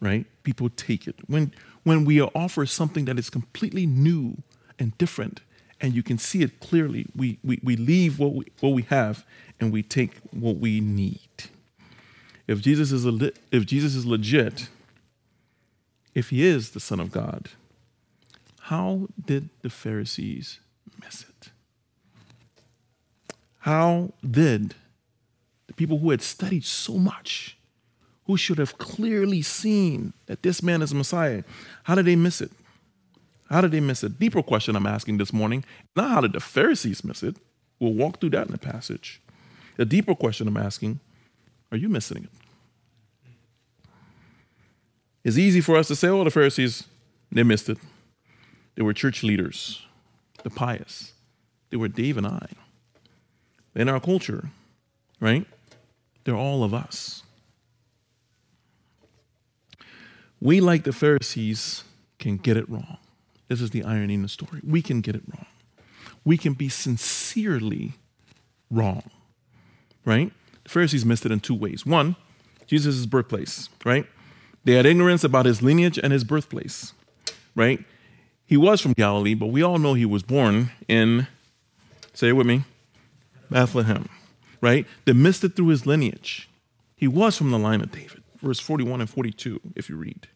right, 0.00 0.26
people 0.42 0.68
take 0.68 1.08
it. 1.08 1.16
When, 1.26 1.52
when 1.82 2.04
we 2.04 2.20
are 2.20 2.30
offered 2.34 2.68
something 2.68 3.06
that 3.06 3.18
is 3.18 3.30
completely 3.30 3.86
new 3.86 4.36
and 4.78 4.96
different, 4.98 5.40
and 5.80 5.94
you 5.94 6.02
can 6.02 6.16
see 6.16 6.42
it 6.42 6.60
clearly. 6.60 7.06
We, 7.16 7.38
we, 7.42 7.58
we 7.62 7.74
leave 7.74 8.20
what 8.20 8.34
we, 8.34 8.44
what 8.60 8.70
we 8.70 8.82
have 8.82 9.26
and 9.58 9.72
we 9.72 9.82
take 9.82 10.16
what 10.30 10.58
we 10.58 10.80
need. 10.80 11.18
If 12.46 12.60
Jesus, 12.60 12.92
is 12.92 13.06
if 13.50 13.66
Jesus 13.66 13.94
is 13.94 14.04
legit, 14.04 14.68
if 16.14 16.30
he 16.30 16.44
is 16.44 16.70
the 16.70 16.80
Son 16.80 17.00
of 17.00 17.10
God, 17.10 17.50
how 18.62 19.08
did 19.24 19.48
the 19.62 19.70
Pharisees 19.70 20.60
miss 21.02 21.22
it? 21.22 21.50
How 23.60 24.12
did 24.28 24.74
the 25.68 25.72
people 25.72 25.98
who 25.98 26.10
had 26.10 26.20
studied 26.20 26.64
so 26.64 26.94
much, 26.94 27.56
who 28.26 28.36
should 28.36 28.58
have 28.58 28.78
clearly 28.78 29.40
seen 29.40 30.12
that 30.26 30.42
this 30.42 30.62
man 30.62 30.82
is 30.82 30.92
Messiah, 30.92 31.44
how 31.84 31.94
did 31.94 32.06
they 32.06 32.16
miss 32.16 32.40
it? 32.40 32.50
How 33.48 33.60
did 33.60 33.70
they 33.70 33.80
miss 33.80 34.02
it? 34.02 34.18
Deeper 34.18 34.42
question 34.42 34.76
I'm 34.76 34.86
asking 34.86 35.18
this 35.18 35.32
morning. 35.32 35.64
Not 35.94 36.10
how 36.10 36.20
did 36.22 36.32
the 36.32 36.40
Pharisees 36.40 37.04
miss 37.04 37.22
it? 37.22 37.36
We'll 37.78 37.92
walk 37.92 38.18
through 38.18 38.30
that 38.30 38.46
in 38.46 38.52
the 38.52 38.58
passage. 38.58 39.20
The 39.76 39.84
deeper 39.84 40.14
question 40.14 40.48
I'm 40.48 40.56
asking 40.56 41.00
are 41.72 41.76
you 41.76 41.88
missing 41.88 42.24
it? 42.24 42.30
It's 45.24 45.38
easy 45.38 45.60
for 45.60 45.76
us 45.76 45.88
to 45.88 45.96
say, 45.96 46.08
oh, 46.08 46.22
the 46.22 46.30
Pharisees, 46.30 46.84
they 47.30 47.42
missed 47.42 47.68
it. 47.68 47.78
They 48.74 48.82
were 48.82 48.92
church 48.92 49.22
leaders, 49.22 49.84
the 50.42 50.50
pious. 50.50 51.12
They 51.70 51.76
were 51.76 51.88
Dave 51.88 52.18
and 52.18 52.26
I. 52.26 52.48
In 53.74 53.88
our 53.88 54.00
culture, 54.00 54.50
right? 55.18 55.46
They're 56.24 56.36
all 56.36 56.62
of 56.62 56.74
us. 56.74 57.22
We, 60.40 60.60
like 60.60 60.84
the 60.84 60.92
Pharisees, 60.92 61.84
can 62.18 62.36
get 62.36 62.56
it 62.56 62.68
wrong. 62.68 62.98
This 63.48 63.60
is 63.60 63.70
the 63.70 63.84
irony 63.84 64.14
in 64.14 64.22
the 64.22 64.28
story. 64.28 64.60
We 64.62 64.82
can 64.82 65.00
get 65.00 65.14
it 65.14 65.22
wrong. 65.26 65.46
We 66.24 66.36
can 66.36 66.52
be 66.52 66.68
sincerely 66.68 67.92
wrong, 68.70 69.04
right? 70.04 70.32
The 70.64 70.70
Pharisees 70.70 71.04
missed 71.04 71.26
it 71.26 71.32
in 71.32 71.40
two 71.40 71.54
ways. 71.54 71.84
One, 71.84 72.16
Jesus' 72.66 73.06
birthplace, 73.06 73.68
right? 73.84 74.06
They 74.64 74.74
had 74.74 74.86
ignorance 74.86 75.24
about 75.24 75.46
his 75.46 75.62
lineage 75.62 75.98
and 75.98 76.12
his 76.12 76.24
birthplace, 76.24 76.92
right? 77.54 77.84
He 78.46 78.56
was 78.56 78.80
from 78.80 78.92
Galilee, 78.92 79.34
but 79.34 79.46
we 79.46 79.62
all 79.62 79.78
know 79.78 79.94
he 79.94 80.06
was 80.06 80.22
born 80.22 80.70
in, 80.88 81.26
say 82.14 82.28
it 82.28 82.32
with 82.32 82.46
me, 82.46 82.64
Bethlehem, 83.50 84.08
right? 84.60 84.86
They 85.04 85.12
missed 85.12 85.42
it 85.44 85.56
through 85.56 85.68
his 85.68 85.86
lineage. 85.86 86.48
He 86.96 87.08
was 87.08 87.36
from 87.36 87.50
the 87.50 87.58
line 87.58 87.80
of 87.80 87.90
David, 87.90 88.22
verse 88.40 88.60
41 88.60 89.00
and 89.00 89.10
42, 89.10 89.60
if 89.74 89.88
you 89.88 89.96
read. 89.96 90.28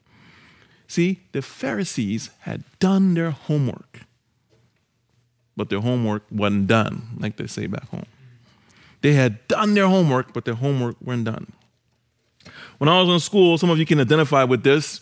See, 0.88 1.20
the 1.32 1.42
Pharisees 1.42 2.30
had 2.40 2.64
done 2.78 3.14
their 3.14 3.30
homework, 3.30 4.00
but 5.56 5.68
their 5.68 5.80
homework 5.80 6.24
wasn't 6.30 6.66
done, 6.66 7.16
like 7.18 7.36
they 7.36 7.46
say 7.46 7.66
back 7.66 7.88
home. 7.88 8.06
They 9.02 9.12
had 9.12 9.46
done 9.48 9.74
their 9.74 9.88
homework, 9.88 10.32
but 10.32 10.44
their 10.44 10.54
homework 10.54 10.96
wasn't 11.00 11.26
done. 11.26 11.52
When 12.78 12.88
I 12.88 13.00
was 13.00 13.08
in 13.08 13.20
school, 13.20 13.58
some 13.58 13.70
of 13.70 13.78
you 13.78 13.86
can 13.86 14.00
identify 14.00 14.44
with 14.44 14.62
this. 14.62 15.00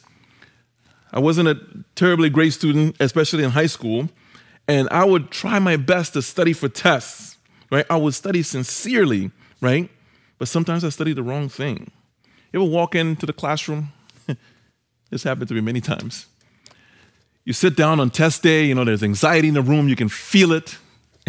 I 1.12 1.20
wasn't 1.20 1.48
a 1.48 1.60
terribly 1.94 2.28
great 2.30 2.52
student, 2.52 2.96
especially 3.00 3.44
in 3.44 3.50
high 3.50 3.66
school, 3.66 4.08
and 4.66 4.88
I 4.90 5.04
would 5.04 5.30
try 5.30 5.58
my 5.58 5.76
best 5.76 6.14
to 6.14 6.22
study 6.22 6.52
for 6.52 6.68
tests, 6.68 7.36
right? 7.70 7.86
I 7.88 7.96
would 7.96 8.14
study 8.14 8.42
sincerely, 8.42 9.30
right? 9.60 9.90
But 10.38 10.48
sometimes 10.48 10.84
I 10.84 10.88
studied 10.88 11.16
the 11.16 11.22
wrong 11.22 11.48
thing. 11.48 11.90
You 12.52 12.62
ever 12.62 12.70
walk 12.70 12.94
into 12.94 13.26
the 13.26 13.32
classroom 13.32 13.92
this 15.10 15.22
happened 15.22 15.48
to 15.48 15.54
me 15.54 15.60
many 15.60 15.80
times. 15.80 16.26
You 17.44 17.52
sit 17.52 17.76
down 17.76 18.00
on 18.00 18.10
test 18.10 18.42
day, 18.42 18.64
you 18.64 18.74
know, 18.74 18.84
there's 18.84 19.02
anxiety 19.02 19.48
in 19.48 19.54
the 19.54 19.62
room, 19.62 19.88
you 19.88 19.96
can 19.96 20.08
feel 20.08 20.52
it. 20.52 20.78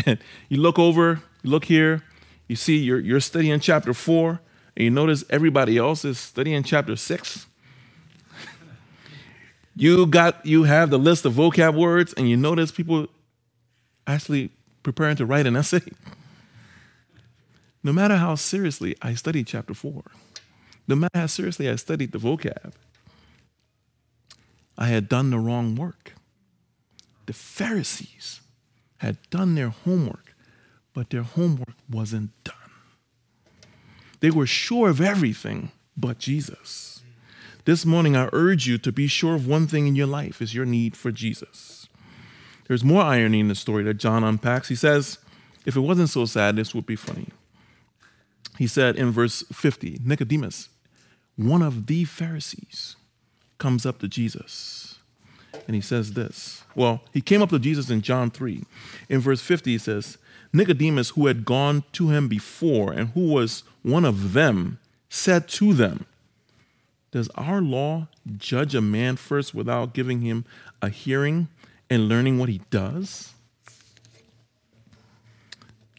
And 0.05 0.19
you 0.49 0.57
look 0.57 0.79
over, 0.79 1.21
you 1.43 1.49
look 1.49 1.65
here, 1.65 2.03
you 2.47 2.55
see 2.55 2.77
you're, 2.77 2.99
you're 2.99 3.19
studying 3.19 3.59
chapter 3.59 3.93
four, 3.93 4.41
and 4.75 4.83
you 4.85 4.89
notice 4.91 5.23
everybody 5.29 5.77
else 5.77 6.05
is 6.05 6.19
studying 6.19 6.63
chapter 6.63 6.95
six. 6.95 7.47
you 9.75 10.05
got 10.07 10.45
you 10.45 10.63
have 10.63 10.89
the 10.89 10.99
list 10.99 11.25
of 11.25 11.33
vocab 11.33 11.75
words, 11.75 12.13
and 12.13 12.29
you 12.29 12.37
notice 12.37 12.71
people 12.71 13.07
actually 14.07 14.51
preparing 14.83 15.15
to 15.17 15.25
write 15.25 15.47
an 15.47 15.55
essay. 15.55 15.81
No 17.83 17.93
matter 17.93 18.17
how 18.17 18.35
seriously 18.35 18.95
I 19.01 19.13
studied 19.13 19.47
chapter 19.47 19.73
four, 19.73 20.03
no 20.87 20.95
matter 20.95 21.19
how 21.19 21.27
seriously 21.27 21.69
I 21.69 21.75
studied 21.75 22.11
the 22.11 22.19
vocab, 22.19 22.73
I 24.77 24.87
had 24.87 25.07
done 25.07 25.29
the 25.29 25.39
wrong 25.39 25.75
work. 25.75 26.13
The 27.25 27.33
Pharisees 27.33 28.41
had 28.97 29.17
done 29.29 29.55
their 29.55 29.69
homework, 29.69 30.24
but 30.95 31.11
their 31.11 31.21
homework 31.21 31.75
wasn't 31.91 32.31
done. 32.43 32.55
They 34.21 34.31
were 34.31 34.47
sure 34.47 34.89
of 34.89 35.01
everything 35.01 35.71
but 35.95 36.17
Jesus. 36.17 37.03
This 37.65 37.85
morning, 37.85 38.15
I 38.15 38.29
urge 38.31 38.65
you 38.65 38.77
to 38.79 38.91
be 38.91 39.07
sure 39.07 39.35
of 39.35 39.45
one 39.45 39.67
thing 39.67 39.85
in 39.85 39.95
your 39.95 40.07
life 40.07 40.41
is 40.41 40.55
your 40.55 40.65
need 40.65 40.95
for 40.95 41.11
Jesus. 41.11 41.87
There's 42.67 42.83
more 42.83 43.03
irony 43.03 43.41
in 43.41 43.49
the 43.49 43.55
story 43.55 43.83
that 43.83 43.95
John 43.95 44.23
unpacks. 44.23 44.69
He 44.69 44.75
says, 44.75 45.19
if 45.65 45.75
it 45.75 45.81
wasn't 45.81 46.09
so 46.09 46.25
sad, 46.25 46.55
this 46.55 46.73
would 46.73 46.85
be 46.85 46.95
funny. 46.95 47.27
He 48.57 48.67
said 48.67 48.95
in 48.95 49.11
verse 49.11 49.43
50 49.51 49.99
Nicodemus, 50.03 50.69
one 51.35 51.61
of 51.61 51.87
the 51.87 52.05
Pharisees, 52.05 52.95
comes 53.57 53.85
up 53.85 53.99
to 53.99 54.07
Jesus 54.07 54.99
and 55.67 55.75
he 55.75 55.81
says 55.81 56.13
this. 56.13 56.63
Well, 56.75 57.01
he 57.13 57.21
came 57.21 57.41
up 57.41 57.49
to 57.49 57.59
Jesus 57.59 57.89
in 57.89 58.01
John 58.01 58.29
3. 58.29 58.63
In 59.09 59.19
verse 59.19 59.41
50, 59.41 59.71
he 59.71 59.77
says, 59.77 60.17
Nicodemus, 60.55 61.09
who 61.09 61.27
had 61.27 61.45
gone 61.45 61.83
to 61.93 62.09
him 62.09 62.27
before 62.27 62.91
and 62.91 63.09
who 63.09 63.27
was 63.27 63.63
one 63.83 64.05
of 64.05 64.33
them, 64.33 64.79
said 65.09 65.47
to 65.49 65.73
them, 65.73 66.05
Does 67.11 67.29
our 67.35 67.61
law 67.61 68.07
judge 68.37 68.73
a 68.73 68.81
man 68.81 69.17
first 69.17 69.53
without 69.53 69.93
giving 69.93 70.21
him 70.21 70.45
a 70.81 70.89
hearing 70.89 71.47
and 71.89 72.09
learning 72.09 72.39
what 72.39 72.49
he 72.49 72.61
does? 72.69 73.33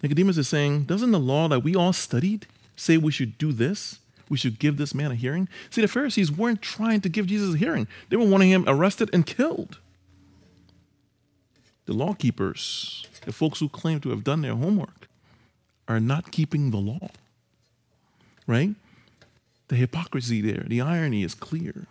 Nicodemus 0.03 0.39
is 0.39 0.49
saying, 0.49 0.85
Doesn't 0.85 1.13
the 1.13 1.21
law 1.21 1.49
that 1.49 1.61
we 1.61 1.75
all 1.75 1.93
studied 1.93 2.47
say 2.77 2.97
we 2.97 3.13
should 3.13 3.39
do 3.39 3.53
this? 3.53 3.99
We 4.29 4.37
should 4.37 4.59
give 4.59 4.77
this 4.77 4.95
man 4.95 5.13
a 5.13 5.15
hearing? 5.15 5.49
See, 5.71 5.81
the 5.81 5.89
Pharisees 5.89 6.33
weren't 6.33 6.61
trying 6.61 7.01
to 7.03 7.09
give 7.09 7.27
Jesus 7.27 7.55
a 7.55 7.59
hearing, 7.59 7.87
they 8.09 8.17
were 8.17 8.27
wanting 8.27 8.51
him 8.51 8.65
arrested 8.67 9.11
and 9.13 9.25
killed. 9.25 9.79
The 11.87 11.93
law 11.93 12.15
keepers, 12.15 13.07
the 13.27 13.33
folks 13.33 13.61
who 13.61 13.69
claim 13.69 14.01
to 14.01 14.11
have 14.11 14.25
done 14.25 14.41
their 14.41 14.55
homework, 14.55 15.09
are 15.87 16.01
not 16.01 16.33
keeping 16.33 16.71
the 16.71 16.79
law. 16.79 17.11
Right? 18.47 18.71
The 19.69 19.77
hypocrisy 19.77 20.41
there, 20.41 20.65
the 20.67 20.81
irony 20.81 21.23
is 21.23 21.35
clear. 21.35 21.87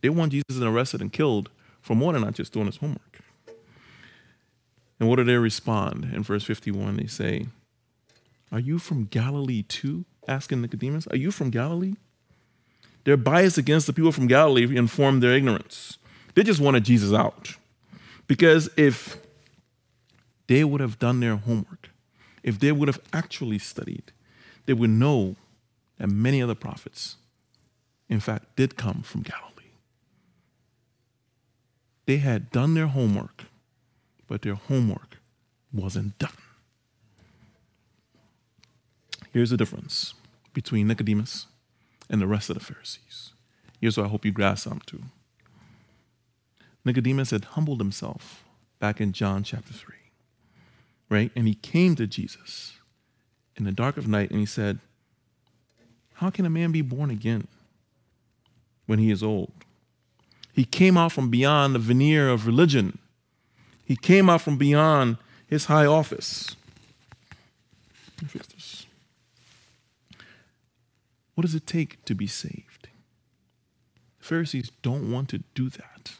They 0.00 0.10
want 0.10 0.32
Jesus 0.32 0.60
arrested 0.60 1.00
and 1.00 1.12
killed 1.12 1.48
for 1.80 1.94
more 1.94 2.12
than 2.12 2.22
not 2.22 2.34
just 2.34 2.52
doing 2.52 2.66
his 2.66 2.76
homework. 2.76 3.20
And 4.98 5.08
what 5.08 5.16
do 5.16 5.24
they 5.24 5.36
respond? 5.36 6.10
In 6.12 6.22
verse 6.22 6.44
51, 6.44 6.96
they 6.96 7.06
say, 7.06 7.46
Are 8.50 8.60
you 8.60 8.78
from 8.78 9.06
Galilee 9.06 9.62
too? 9.62 10.04
Asking 10.28 10.60
Nicodemus, 10.62 11.06
Are 11.08 11.16
you 11.16 11.30
from 11.30 11.50
Galilee? 11.50 11.94
Their 13.04 13.16
bias 13.16 13.58
against 13.58 13.86
the 13.86 13.92
people 13.92 14.12
from 14.12 14.26
Galilee 14.26 14.76
informed 14.76 15.22
their 15.22 15.32
ignorance. 15.32 15.98
They 16.34 16.42
just 16.42 16.60
wanted 16.60 16.84
Jesus 16.84 17.12
out. 17.12 17.56
Because 18.26 18.70
if 18.76 19.16
they 20.52 20.64
would 20.64 20.80
have 20.80 20.98
done 20.98 21.20
their 21.20 21.36
homework, 21.36 21.90
if 22.42 22.58
they 22.58 22.72
would 22.72 22.88
have 22.88 23.00
actually 23.12 23.58
studied, 23.58 24.12
they 24.66 24.72
would 24.72 24.90
know 24.90 25.36
that 25.98 26.08
many 26.08 26.42
other 26.42 26.54
prophets, 26.54 27.16
in 28.08 28.20
fact, 28.20 28.56
did 28.56 28.76
come 28.76 29.02
from 29.02 29.22
Galilee. 29.22 29.72
They 32.06 32.18
had 32.18 32.50
done 32.50 32.74
their 32.74 32.88
homework 32.88 33.44
but 34.32 34.40
their 34.40 34.54
homework 34.54 35.18
wasn't 35.74 36.18
done. 36.18 36.30
Here's 39.30 39.50
the 39.50 39.58
difference 39.58 40.14
between 40.54 40.86
Nicodemus 40.86 41.48
and 42.08 42.18
the 42.18 42.26
rest 42.26 42.48
of 42.48 42.54
the 42.54 42.64
Pharisees. 42.64 43.34
Here's 43.78 43.98
what 43.98 44.06
I 44.06 44.08
hope 44.08 44.24
you 44.24 44.32
grasp 44.32 44.66
onto. 44.70 45.00
Nicodemus 46.82 47.30
had 47.30 47.44
humbled 47.44 47.78
himself 47.78 48.42
back 48.78 49.02
in 49.02 49.12
John 49.12 49.42
chapter 49.42 49.74
3, 49.74 49.96
right? 51.12 51.30
And 51.36 51.46
he 51.46 51.54
came 51.54 51.94
to 51.96 52.06
Jesus 52.06 52.72
in 53.56 53.64
the 53.64 53.72
dark 53.72 53.96
of 53.96 54.08
night 54.08 54.30
and 54.30 54.40
he 54.40 54.46
said, 54.46 54.80
How 56.14 56.30
can 56.30 56.46
a 56.46 56.50
man 56.50 56.72
be 56.72 56.82
born 56.82 57.10
again 57.10 57.46
when 58.86 58.98
he 58.98 59.10
is 59.10 59.22
old? 59.22 59.52
He 60.52 60.64
came 60.64 60.96
out 60.96 61.12
from 61.12 61.30
beyond 61.30 61.74
the 61.74 61.78
veneer 61.78 62.28
of 62.28 62.46
religion 62.46 62.98
he 63.84 63.96
came 63.96 64.30
out 64.30 64.40
from 64.40 64.56
beyond 64.56 65.18
his 65.46 65.66
high 65.66 65.86
office. 65.86 66.56
What 71.34 71.42
does 71.42 71.54
it 71.54 71.66
take 71.66 72.04
to 72.04 72.14
be 72.14 72.26
saved? 72.26 72.88
The 74.18 74.24
Pharisees 74.24 74.70
don't 74.82 75.10
want 75.10 75.28
to 75.30 75.42
do 75.54 75.68
that. 75.68 76.12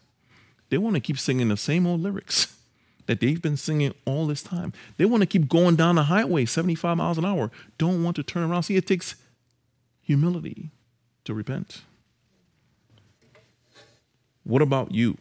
They 0.69 0.79
want 0.79 0.97
to 0.97 1.01
keep 1.01 1.19
singing 1.19 1.49
the 1.49 1.57
same 1.57 1.87
old 1.87 2.03
lyrics 2.03 2.55
that 3.07 3.21
they've 3.21 3.43
been 3.43 3.57
singing 3.57 3.95
all 4.05 4.27
this 4.27 4.43
time. 4.43 4.73
They 4.97 5.05
want 5.05 5.23
to 5.23 5.27
keep 5.27 5.49
going 5.49 5.77
down 5.77 5.97
the 5.97 6.05
highway 6.05 6.45
75 6.45 6.97
miles 6.97 7.19
an 7.19 7.25
hour, 7.25 7.51
don't 7.79 8.03
want 8.03 8.17
to 8.17 8.23
turn 8.23 8.49
around. 8.49 8.65
See, 8.65 8.77
it 8.77 8.87
takes 8.87 9.17
humility 10.03 10.71
to 11.25 11.35
repent. 11.35 11.83
What 14.45 14.63
about 14.63 14.93
you? 14.93 15.19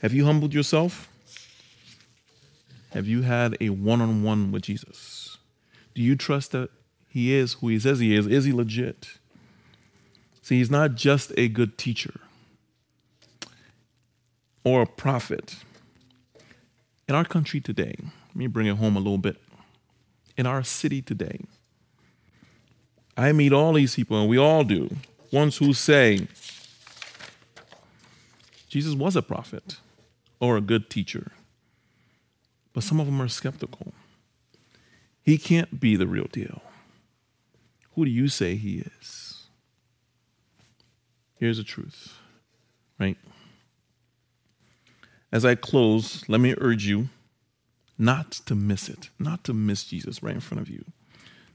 Have 0.00 0.12
you 0.12 0.24
humbled 0.24 0.52
yourself? 0.52 1.08
Have 2.90 3.06
you 3.06 3.22
had 3.22 3.56
a 3.60 3.70
one 3.70 4.00
on 4.00 4.22
one 4.22 4.52
with 4.52 4.62
Jesus? 4.62 5.38
Do 5.94 6.02
you 6.02 6.16
trust 6.16 6.52
that 6.52 6.70
He 7.08 7.32
is 7.32 7.54
who 7.54 7.68
He 7.68 7.78
says 7.78 8.00
He 8.00 8.14
is? 8.14 8.26
Is 8.26 8.44
He 8.44 8.52
legit? 8.52 9.18
See, 10.42 10.58
He's 10.58 10.70
not 10.70 10.96
just 10.96 11.32
a 11.36 11.48
good 11.48 11.78
teacher 11.78 12.20
or 14.64 14.82
a 14.82 14.86
prophet. 14.86 15.56
In 17.08 17.14
our 17.14 17.24
country 17.24 17.60
today, 17.60 17.94
let 17.98 18.36
me 18.36 18.46
bring 18.46 18.66
it 18.66 18.76
home 18.76 18.96
a 18.96 19.00
little 19.00 19.18
bit. 19.18 19.40
In 20.36 20.46
our 20.46 20.62
city 20.62 21.02
today, 21.02 21.40
I 23.16 23.32
meet 23.32 23.52
all 23.52 23.74
these 23.74 23.94
people, 23.94 24.18
and 24.18 24.28
we 24.28 24.38
all 24.38 24.64
do, 24.64 24.88
ones 25.30 25.58
who 25.58 25.74
say, 25.74 26.26
Jesus 28.68 28.94
was 28.94 29.16
a 29.16 29.22
prophet 29.22 29.76
or 30.40 30.56
a 30.56 30.62
good 30.62 30.88
teacher. 30.88 31.32
But 32.72 32.84
some 32.84 32.98
of 33.00 33.06
them 33.06 33.20
are 33.20 33.28
skeptical. 33.28 33.92
He 35.22 35.36
can't 35.36 35.78
be 35.78 35.94
the 35.94 36.06
real 36.06 36.28
deal. 36.32 36.62
Who 37.94 38.06
do 38.06 38.10
you 38.10 38.28
say 38.28 38.56
he 38.56 38.78
is? 38.78 39.42
Here's 41.38 41.58
the 41.58 41.64
truth, 41.64 42.18
right? 42.98 43.18
As 45.32 45.44
I 45.44 45.54
close, 45.54 46.28
let 46.28 46.40
me 46.40 46.54
urge 46.58 46.86
you 46.86 47.08
not 47.98 48.32
to 48.32 48.54
miss 48.54 48.88
it, 48.88 49.10
not 49.18 49.44
to 49.44 49.54
miss 49.54 49.84
Jesus 49.84 50.22
right 50.22 50.34
in 50.34 50.40
front 50.40 50.60
of 50.60 50.68
you. 50.68 50.84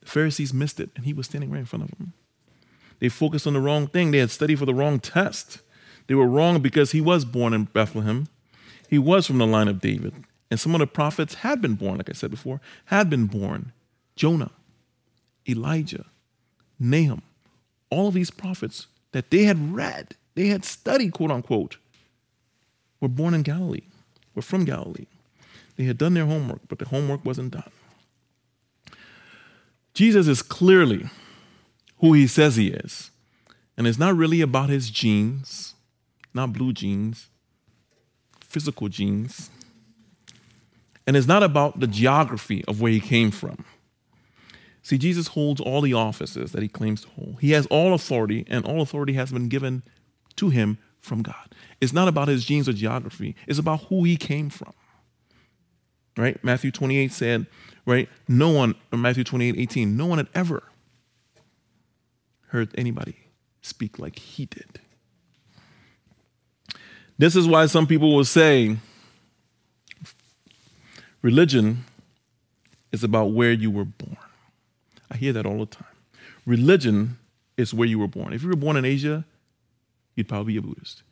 The 0.02 0.08
Pharisees 0.08 0.54
missed 0.54 0.80
it, 0.80 0.90
and 0.96 1.06
he 1.06 1.14
was 1.14 1.28
standing 1.28 1.52
right 1.52 1.60
in 1.60 1.66
front 1.66 1.84
of 1.84 1.98
them. 1.98 2.14
They 3.00 3.10
focused 3.10 3.46
on 3.46 3.54
the 3.54 3.62
wrong 3.62 3.88
thing. 3.88 4.12
They 4.12 4.18
had 4.18 4.32
studied 4.32 4.60
for 4.60 4.66
the 4.66 4.74
wrong 4.74 5.00
test. 5.00 5.60
They 6.08 6.16
were 6.16 6.28
wrong 6.28 6.62
because 6.62 6.92
he 6.92 7.02
was 7.02 7.26
born 7.26 7.54
in 7.54 7.66
Bethlehem, 7.66 8.28
he 8.90 8.98
was 8.98 9.28
from 9.28 9.38
the 9.38 9.46
line 9.46 9.68
of 9.68 9.82
David. 9.82 10.14
And 10.50 10.60
some 10.60 10.74
of 10.74 10.80
the 10.80 10.88
prophets 10.88 11.36
had 11.36 11.62
been 11.62 11.74
born, 11.74 11.98
like 11.98 12.10
I 12.10 12.14
said 12.14 12.32
before, 12.32 12.62
had 12.86 13.10
been 13.10 13.26
born. 13.26 13.74
Jonah, 14.16 14.52
Elijah, 15.48 16.06
Nahum, 16.80 17.22
all 17.90 18.08
of 18.08 18.14
these 18.14 18.32
prophets 18.32 18.88
that 19.12 19.30
they 19.30 19.44
had 19.44 19.76
read, 19.76 20.16
they 20.36 20.48
had 20.48 20.64
studied, 20.64 21.12
quote 21.12 21.32
unquote, 21.32 21.78
were 23.00 23.08
born 23.08 23.34
in 23.34 23.44
Galilee, 23.44 23.88
were 24.36 24.42
from 24.42 24.66
Galilee. 24.66 25.08
They 25.76 25.84
had 25.84 25.98
done 25.98 26.14
their 26.14 26.26
homework, 26.26 26.62
but 26.68 26.80
the 26.80 26.86
homework 26.86 27.24
wasn't 27.24 27.52
done. 27.54 27.72
Jesus 29.94 30.28
is 30.28 30.42
clearly 30.42 31.10
who 32.00 32.14
he 32.14 32.28
says 32.28 32.56
he 32.56 32.68
is. 32.68 33.12
And 33.78 33.86
it's 33.86 34.00
not 34.00 34.16
really 34.16 34.42
about 34.42 34.70
his 34.70 34.90
genes, 34.90 35.76
not 36.34 36.54
blue 36.54 36.74
jeans, 36.74 37.30
physical 38.42 38.90
genes. 38.90 39.52
And 41.06 41.16
it's 41.16 41.28
not 41.28 41.44
about 41.44 41.80
the 41.80 41.88
geography 41.88 42.66
of 42.66 42.82
where 42.82 42.92
he 42.92 43.00
came 43.00 43.32
from. 43.32 43.66
See, 44.82 44.98
Jesus 44.98 45.28
holds 45.28 45.62
all 45.62 45.82
the 45.82 45.94
offices 45.94 46.54
that 46.54 46.62
he 46.62 46.68
claims 46.68 47.02
to 47.02 47.10
hold. 47.10 47.38
He 47.42 47.52
has 47.52 47.66
all 47.68 47.94
authority, 47.94 48.46
and 48.48 48.66
all 48.66 48.82
authority 48.82 49.14
has 49.14 49.32
been 49.32 49.50
given 49.50 49.84
to 50.38 50.50
him 50.50 50.78
from 51.08 51.24
God. 51.24 51.56
It's 51.82 51.94
not 51.94 52.08
about 52.08 52.28
his 52.28 52.46
genes 52.46 52.70
or 52.70 52.74
geography, 52.74 53.36
it's 53.48 53.60
about 53.60 53.86
who 53.86 54.04
he 54.04 54.18
came 54.18 54.50
from. 54.50 54.74
Right? 56.16 56.44
Matthew 56.44 56.72
28 56.72 57.12
said, 57.12 57.46
right? 57.86 58.10
No 58.28 58.50
one, 58.50 58.76
Matthew 58.92 59.24
28 59.24 59.58
18, 59.58 59.96
no 59.96 60.06
one 60.06 60.18
had 60.18 60.28
ever 60.36 60.64
heard 62.48 62.72
anybody 62.78 63.16
speak 63.62 64.00
like 64.00 64.18
he 64.18 64.46
did. 64.46 64.80
This 67.18 67.36
is 67.36 67.48
why 67.48 67.66
some 67.66 67.88
people 67.88 68.16
will 68.16 68.26
say 68.26 68.78
religion 71.22 71.84
is 72.92 73.04
about 73.04 73.32
where 73.32 73.52
you 73.52 73.72
were 73.72 73.86
born. 73.86 74.18
I 75.10 75.18
hear 75.18 75.34
that 75.34 75.46
all 75.46 75.60
the 75.60 75.66
time. 75.66 75.88
Religion 76.46 77.18
is 77.58 77.74
where 77.74 77.88
you 77.88 78.00
were 78.00 78.08
born. 78.08 78.34
If 78.34 78.44
you 78.44 78.50
were 78.50 78.56
born 78.56 78.78
in 78.78 78.86
Asia, 78.86 79.26
you'd 80.18 80.28
probably 80.28 80.54
be 80.54 80.58
a 80.58 80.62
Buddhist. 80.62 81.04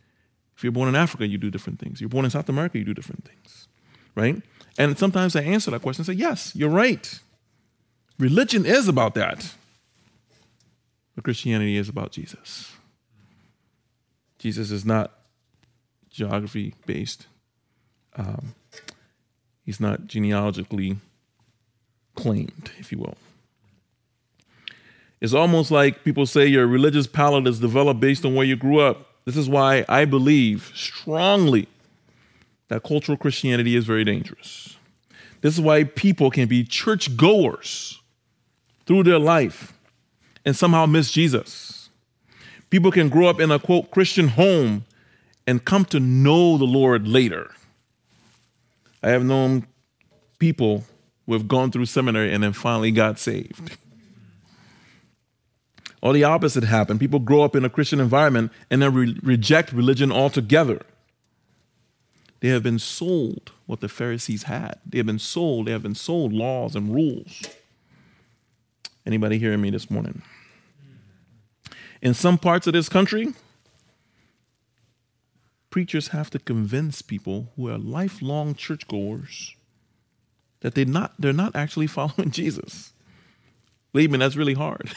If 0.57 0.63
you're 0.63 0.71
born 0.71 0.89
in 0.89 0.95
Africa, 0.95 1.27
you 1.27 1.37
do 1.37 1.51
different 1.51 1.79
things. 1.79 2.01
You're 2.01 2.09
born 2.09 2.25
in 2.25 2.31
South 2.31 2.49
America, 2.49 2.77
you 2.77 2.85
do 2.85 2.93
different 2.93 3.25
things. 3.25 3.67
Right? 4.15 4.41
And 4.77 4.97
sometimes 4.97 5.35
I 5.35 5.41
answer 5.41 5.71
that 5.71 5.81
question 5.81 6.01
and 6.01 6.07
say, 6.07 6.19
yes, 6.19 6.53
you're 6.55 6.69
right. 6.69 7.19
Religion 8.17 8.65
is 8.65 8.87
about 8.87 9.13
that. 9.15 9.53
But 11.15 11.23
Christianity 11.23 11.77
is 11.77 11.89
about 11.89 12.11
Jesus. 12.11 12.73
Jesus 14.39 14.71
is 14.71 14.85
not 14.85 15.11
geography 16.09 16.73
based. 16.85 17.27
Um, 18.15 18.55
he's 19.65 19.79
not 19.79 20.07
genealogically 20.07 20.97
claimed, 22.15 22.71
if 22.79 22.91
you 22.91 22.99
will. 22.99 23.17
It's 25.25 25.33
almost 25.33 25.71
like 25.71 26.03
people 26.03 26.27
say 26.27 26.45
your 26.45 26.67
religious 26.67 27.07
palate 27.07 27.47
is 27.47 27.59
developed 27.59 27.99
based 27.99 28.25
on 28.25 28.35
where 28.35 28.45
you 28.45 28.55
grew 28.55 28.79
up. 28.79 29.07
This 29.25 29.35
is 29.35 29.49
why 29.49 29.83
I 29.89 30.05
believe 30.05 30.71
strongly 30.75 31.67
that 32.67 32.83
cultural 32.83 33.17
Christianity 33.17 33.75
is 33.75 33.85
very 33.85 34.03
dangerous. 34.03 34.77
This 35.41 35.55
is 35.55 35.61
why 35.61 35.83
people 35.83 36.29
can 36.29 36.47
be 36.47 36.63
church 36.63 37.17
goers 37.17 37.99
through 38.85 39.01
their 39.01 39.17
life 39.17 39.73
and 40.45 40.55
somehow 40.55 40.85
miss 40.85 41.11
Jesus. 41.11 41.89
People 42.69 42.91
can 42.91 43.09
grow 43.09 43.25
up 43.25 43.39
in 43.39 43.49
a 43.49 43.57
quote 43.57 43.89
Christian 43.89 44.27
home 44.27 44.85
and 45.47 45.65
come 45.65 45.85
to 45.85 45.99
know 45.99 46.55
the 46.59 46.65
Lord 46.65 47.07
later. 47.07 47.49
I 49.01 49.09
have 49.09 49.23
known 49.23 49.65
people 50.37 50.83
who 51.25 51.33
have 51.33 51.47
gone 51.47 51.71
through 51.71 51.87
seminary 51.87 52.31
and 52.31 52.43
then 52.43 52.53
finally 52.53 52.91
got 52.91 53.17
saved. 53.17 53.75
Or 56.05 56.13
the 56.13 56.23
opposite 56.23 56.63
happened. 56.63 56.99
People 56.99 57.17
grow 57.17 57.41
up 57.41 57.55
in 57.55 57.65
a 57.65 57.69
Christian 57.69 57.99
environment 57.99 58.51
and 58.69 58.79
then 58.79 58.93
re- 58.93 59.19
reject 59.23 59.73
religion 59.73 60.11
altogether. 60.11 60.83
They 62.41 62.49
have 62.49 62.61
been 62.61 62.77
sold 62.77 63.53
what 63.65 63.81
the 63.81 63.89
Pharisees 63.89 64.43
had. 64.43 64.75
They 64.85 64.99
have 64.99 65.07
been 65.07 65.17
sold, 65.17 65.65
they 65.65 65.71
have 65.71 65.81
been 65.81 65.95
sold 65.95 66.31
laws 66.31 66.75
and 66.75 66.93
rules. 66.93 67.41
Anybody 69.03 69.39
hearing 69.39 69.61
me 69.61 69.71
this 69.71 69.89
morning? 69.89 70.21
In 72.03 72.13
some 72.13 72.37
parts 72.37 72.67
of 72.67 72.73
this 72.73 72.87
country, 72.87 73.33
preachers 75.71 76.09
have 76.09 76.29
to 76.29 76.37
convince 76.37 77.01
people 77.01 77.51
who 77.55 77.67
are 77.67 77.79
lifelong 77.79 78.53
churchgoers 78.53 79.55
that 80.59 80.75
they're 80.75 80.85
not, 80.85 81.15
they're 81.17 81.33
not 81.33 81.55
actually 81.55 81.87
following 81.97 82.29
Jesus. 82.29 82.93
Believe 83.91 84.11
me, 84.11 84.19
that's 84.19 84.35
really 84.35 84.53
hard. 84.53 84.91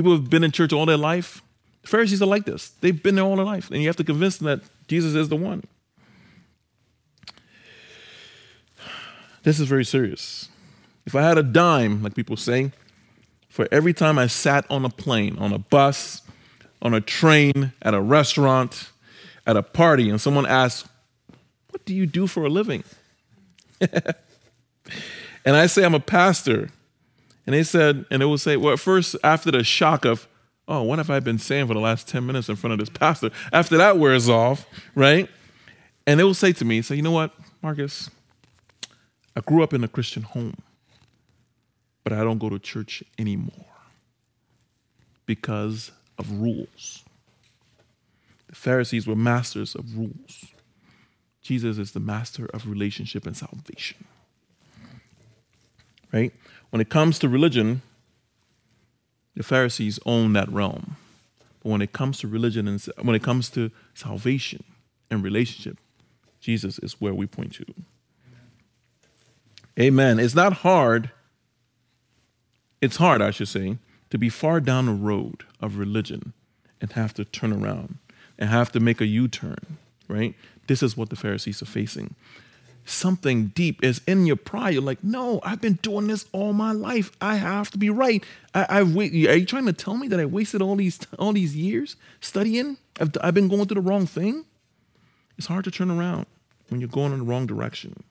People 0.00 0.12
have 0.12 0.30
been 0.30 0.42
in 0.42 0.50
church 0.50 0.72
all 0.72 0.86
their 0.86 0.96
life. 0.96 1.42
The 1.82 1.88
Pharisees 1.88 2.22
are 2.22 2.26
like 2.26 2.46
this. 2.46 2.70
They've 2.80 3.02
been 3.02 3.16
there 3.16 3.24
all 3.24 3.36
their 3.36 3.44
life, 3.44 3.70
and 3.70 3.82
you 3.82 3.86
have 3.86 3.96
to 3.96 4.04
convince 4.04 4.38
them 4.38 4.46
that 4.46 4.62
Jesus 4.88 5.14
is 5.14 5.28
the 5.28 5.36
one. 5.36 5.62
This 9.42 9.60
is 9.60 9.68
very 9.68 9.84
serious. 9.84 10.48
If 11.04 11.14
I 11.14 11.20
had 11.20 11.36
a 11.36 11.42
dime, 11.42 12.02
like 12.02 12.14
people 12.14 12.38
say, 12.38 12.72
for 13.50 13.68
every 13.70 13.92
time 13.92 14.18
I 14.18 14.26
sat 14.26 14.64
on 14.70 14.86
a 14.86 14.88
plane, 14.88 15.36
on 15.36 15.52
a 15.52 15.58
bus, 15.58 16.22
on 16.80 16.94
a 16.94 17.02
train, 17.02 17.74
at 17.82 17.92
a 17.92 18.00
restaurant, 18.00 18.88
at 19.46 19.58
a 19.58 19.62
party, 19.62 20.08
and 20.08 20.18
someone 20.18 20.46
asks, 20.46 20.88
What 21.68 21.84
do 21.84 21.94
you 21.94 22.06
do 22.06 22.26
for 22.26 22.46
a 22.46 22.48
living? 22.48 22.84
and 23.82 24.14
I 25.44 25.66
say, 25.66 25.84
I'm 25.84 25.94
a 25.94 26.00
pastor. 26.00 26.70
And 27.46 27.54
they 27.54 27.62
said, 27.62 28.04
and 28.10 28.22
it 28.22 28.26
would 28.26 28.40
say, 28.40 28.56
well, 28.56 28.74
at 28.74 28.78
first, 28.78 29.16
after 29.24 29.50
the 29.50 29.64
shock 29.64 30.04
of, 30.04 30.28
oh, 30.68 30.82
what 30.82 30.98
have 30.98 31.10
I 31.10 31.20
been 31.20 31.38
saying 31.38 31.66
for 31.66 31.74
the 31.74 31.80
last 31.80 32.06
10 32.08 32.24
minutes 32.24 32.48
in 32.48 32.56
front 32.56 32.72
of 32.72 32.78
this 32.78 32.88
pastor? 32.88 33.30
After 33.52 33.76
that 33.78 33.98
wears 33.98 34.28
off, 34.28 34.66
right? 34.94 35.28
And 36.06 36.20
they 36.20 36.24
will 36.24 36.34
say 36.34 36.52
to 36.52 36.64
me, 36.64 36.82
say, 36.82 36.96
you 36.96 37.02
know 37.02 37.10
what, 37.10 37.32
Marcus, 37.62 38.10
I 39.36 39.40
grew 39.40 39.62
up 39.62 39.72
in 39.72 39.82
a 39.84 39.88
Christian 39.88 40.22
home, 40.22 40.56
but 42.04 42.12
I 42.12 42.22
don't 42.22 42.38
go 42.38 42.48
to 42.48 42.58
church 42.58 43.02
anymore 43.18 43.66
because 45.26 45.92
of 46.18 46.30
rules. 46.40 47.04
The 48.48 48.56
Pharisees 48.56 49.06
were 49.06 49.16
masters 49.16 49.74
of 49.74 49.96
rules. 49.96 50.46
Jesus 51.42 51.78
is 51.78 51.92
the 51.92 52.00
master 52.00 52.46
of 52.52 52.68
relationship 52.68 53.26
and 53.26 53.36
salvation. 53.36 54.04
Right? 56.12 56.32
When 56.70 56.80
it 56.80 56.88
comes 56.88 57.18
to 57.20 57.28
religion, 57.28 57.82
the 59.36 59.42
Pharisees 59.42 59.98
own 60.04 60.32
that 60.32 60.50
realm. 60.50 60.96
But 61.62 61.70
when 61.70 61.82
it 61.82 61.92
comes 61.92 62.18
to 62.20 62.28
religion 62.28 62.66
and 62.66 62.80
when 63.02 63.14
it 63.14 63.22
comes 63.22 63.50
to 63.50 63.70
salvation 63.94 64.64
and 65.10 65.22
relationship, 65.22 65.78
Jesus 66.40 66.78
is 66.78 67.00
where 67.00 67.14
we 67.14 67.26
point 67.26 67.54
to. 67.54 67.64
Amen. 69.78 70.18
It's 70.18 70.34
not 70.34 70.52
hard. 70.54 71.10
It's 72.80 72.96
hard, 72.96 73.22
I 73.22 73.30
should 73.30 73.48
say, 73.48 73.78
to 74.10 74.18
be 74.18 74.28
far 74.28 74.60
down 74.60 74.86
the 74.86 74.92
road 74.92 75.44
of 75.60 75.76
religion 75.76 76.32
and 76.80 76.92
have 76.92 77.14
to 77.14 77.24
turn 77.24 77.52
around 77.52 77.98
and 78.38 78.48
have 78.48 78.72
to 78.72 78.80
make 78.80 79.00
a 79.00 79.06
U 79.06 79.28
turn, 79.28 79.78
right? 80.08 80.34
This 80.66 80.82
is 80.82 80.96
what 80.96 81.10
the 81.10 81.16
Pharisees 81.16 81.62
are 81.62 81.66
facing 81.66 82.14
something 82.90 83.48
deep 83.48 83.82
is 83.82 84.00
in 84.06 84.26
your 84.26 84.36
pride. 84.36 84.74
You're 84.74 84.82
like, 84.82 85.02
no, 85.02 85.40
I've 85.42 85.60
been 85.60 85.78
doing 85.82 86.08
this 86.08 86.26
all 86.32 86.52
my 86.52 86.72
life. 86.72 87.12
I 87.20 87.36
have 87.36 87.70
to 87.72 87.78
be 87.78 87.90
right. 87.90 88.24
I, 88.54 88.66
I've 88.68 88.94
wait. 88.94 89.12
Are 89.28 89.36
you 89.36 89.46
trying 89.46 89.66
to 89.66 89.72
tell 89.72 89.96
me 89.96 90.08
that 90.08 90.20
I 90.20 90.24
wasted 90.24 90.62
all 90.62 90.76
these 90.76 90.98
all 91.18 91.32
these 91.32 91.56
years 91.56 91.96
studying? 92.20 92.76
I've, 93.00 93.10
I've 93.20 93.34
been 93.34 93.48
going 93.48 93.66
through 93.66 93.82
the 93.82 93.88
wrong 93.88 94.06
thing. 94.06 94.44
It's 95.38 95.46
hard 95.46 95.64
to 95.64 95.70
turn 95.70 95.90
around 95.90 96.26
when 96.68 96.80
you're 96.80 96.88
going 96.88 97.12
in 97.12 97.20
the 97.20 97.24
wrong 97.24 97.46
direction. 97.46 98.02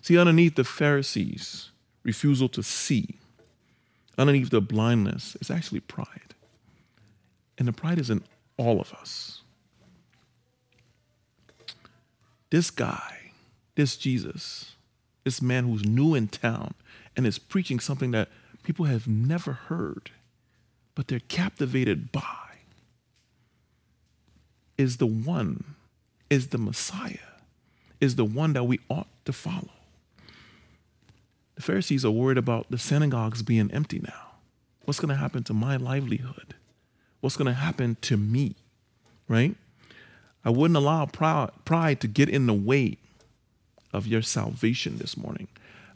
See, 0.00 0.16
underneath 0.18 0.54
the 0.54 0.64
Pharisees' 0.64 1.70
refusal 2.02 2.48
to 2.50 2.62
see, 2.62 3.16
underneath 4.16 4.50
the 4.50 4.60
blindness, 4.60 5.36
is 5.40 5.50
actually 5.50 5.80
pride, 5.80 6.34
and 7.58 7.68
the 7.68 7.72
pride 7.72 7.98
is 7.98 8.10
in 8.10 8.22
all 8.56 8.80
of 8.80 8.92
us. 8.94 9.42
This 12.50 12.70
guy 12.70 13.19
this 13.80 13.96
Jesus, 13.96 14.72
this 15.24 15.40
man 15.40 15.64
who's 15.64 15.86
new 15.86 16.14
in 16.14 16.28
town 16.28 16.74
and 17.16 17.26
is 17.26 17.38
preaching 17.38 17.80
something 17.80 18.10
that 18.10 18.28
people 18.62 18.84
have 18.84 19.08
never 19.08 19.52
heard, 19.52 20.10
but 20.94 21.08
they're 21.08 21.18
captivated 21.18 22.12
by, 22.12 22.58
is 24.76 24.98
the 24.98 25.06
one, 25.06 25.76
is 26.28 26.48
the 26.48 26.58
Messiah, 26.58 27.38
is 28.02 28.16
the 28.16 28.24
one 28.24 28.52
that 28.52 28.64
we 28.64 28.80
ought 28.90 29.08
to 29.24 29.32
follow. 29.32 29.70
The 31.54 31.62
Pharisees 31.62 32.04
are 32.04 32.10
worried 32.10 32.38
about 32.38 32.70
the 32.70 32.76
synagogues 32.76 33.42
being 33.42 33.70
empty 33.70 34.00
now. 34.00 34.32
What's 34.84 35.00
going 35.00 35.08
to 35.08 35.14
happen 35.14 35.42
to 35.44 35.54
my 35.54 35.76
livelihood? 35.76 36.54
What's 37.20 37.38
going 37.38 37.46
to 37.46 37.54
happen 37.54 37.96
to 38.02 38.18
me? 38.18 38.56
Right? 39.26 39.56
I 40.44 40.50
wouldn't 40.50 40.76
allow 40.76 41.06
pride 41.06 42.00
to 42.00 42.06
get 42.06 42.28
in 42.28 42.46
the 42.46 42.52
way 42.52 42.98
of 43.92 44.06
your 44.06 44.22
salvation 44.22 44.98
this 44.98 45.16
morning. 45.16 45.48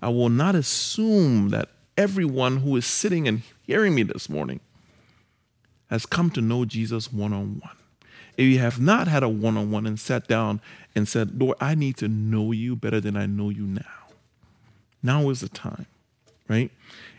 I 0.02 0.08
will 0.08 0.28
not 0.28 0.54
assume 0.54 1.50
that 1.50 1.68
everyone 1.96 2.58
who 2.58 2.76
is 2.76 2.86
sitting 2.86 3.26
and 3.28 3.42
hearing 3.66 3.94
me 3.94 4.02
this 4.02 4.28
morning 4.28 4.60
has 5.88 6.06
come 6.06 6.30
to 6.30 6.40
know 6.40 6.64
Jesus 6.64 7.12
one 7.12 7.32
on 7.32 7.60
one. 7.60 7.76
If 8.36 8.46
you 8.46 8.58
have 8.58 8.80
not 8.80 9.06
had 9.06 9.22
a 9.22 9.28
one 9.28 9.56
on 9.56 9.70
one 9.70 9.86
and 9.86 9.98
sat 9.98 10.26
down 10.26 10.60
and 10.94 11.06
said, 11.06 11.40
Lord, 11.40 11.56
I 11.60 11.74
need 11.74 11.96
to 11.98 12.08
know 12.08 12.52
you 12.52 12.74
better 12.74 13.00
than 13.00 13.16
I 13.16 13.26
know 13.26 13.48
you 13.48 13.64
now, 13.64 13.82
now 15.02 15.30
is 15.30 15.40
the 15.40 15.48
time, 15.48 15.86
right? 16.48 16.70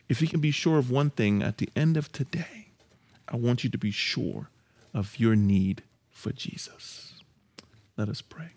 If 0.09 0.21
you 0.21 0.27
can 0.27 0.41
be 0.41 0.51
sure 0.51 0.77
of 0.77 0.91
one 0.91 1.09
thing 1.09 1.41
at 1.41 1.57
the 1.57 1.69
end 1.75 1.95
of 1.97 2.11
today, 2.11 2.67
I 3.27 3.37
want 3.37 3.63
you 3.63 3.69
to 3.69 3.77
be 3.77 3.91
sure 3.91 4.49
of 4.93 5.17
your 5.19 5.35
need 5.35 5.83
for 6.11 6.31
Jesus. 6.31 7.13
Let 7.97 8.09
us 8.09 8.21
pray. 8.21 8.54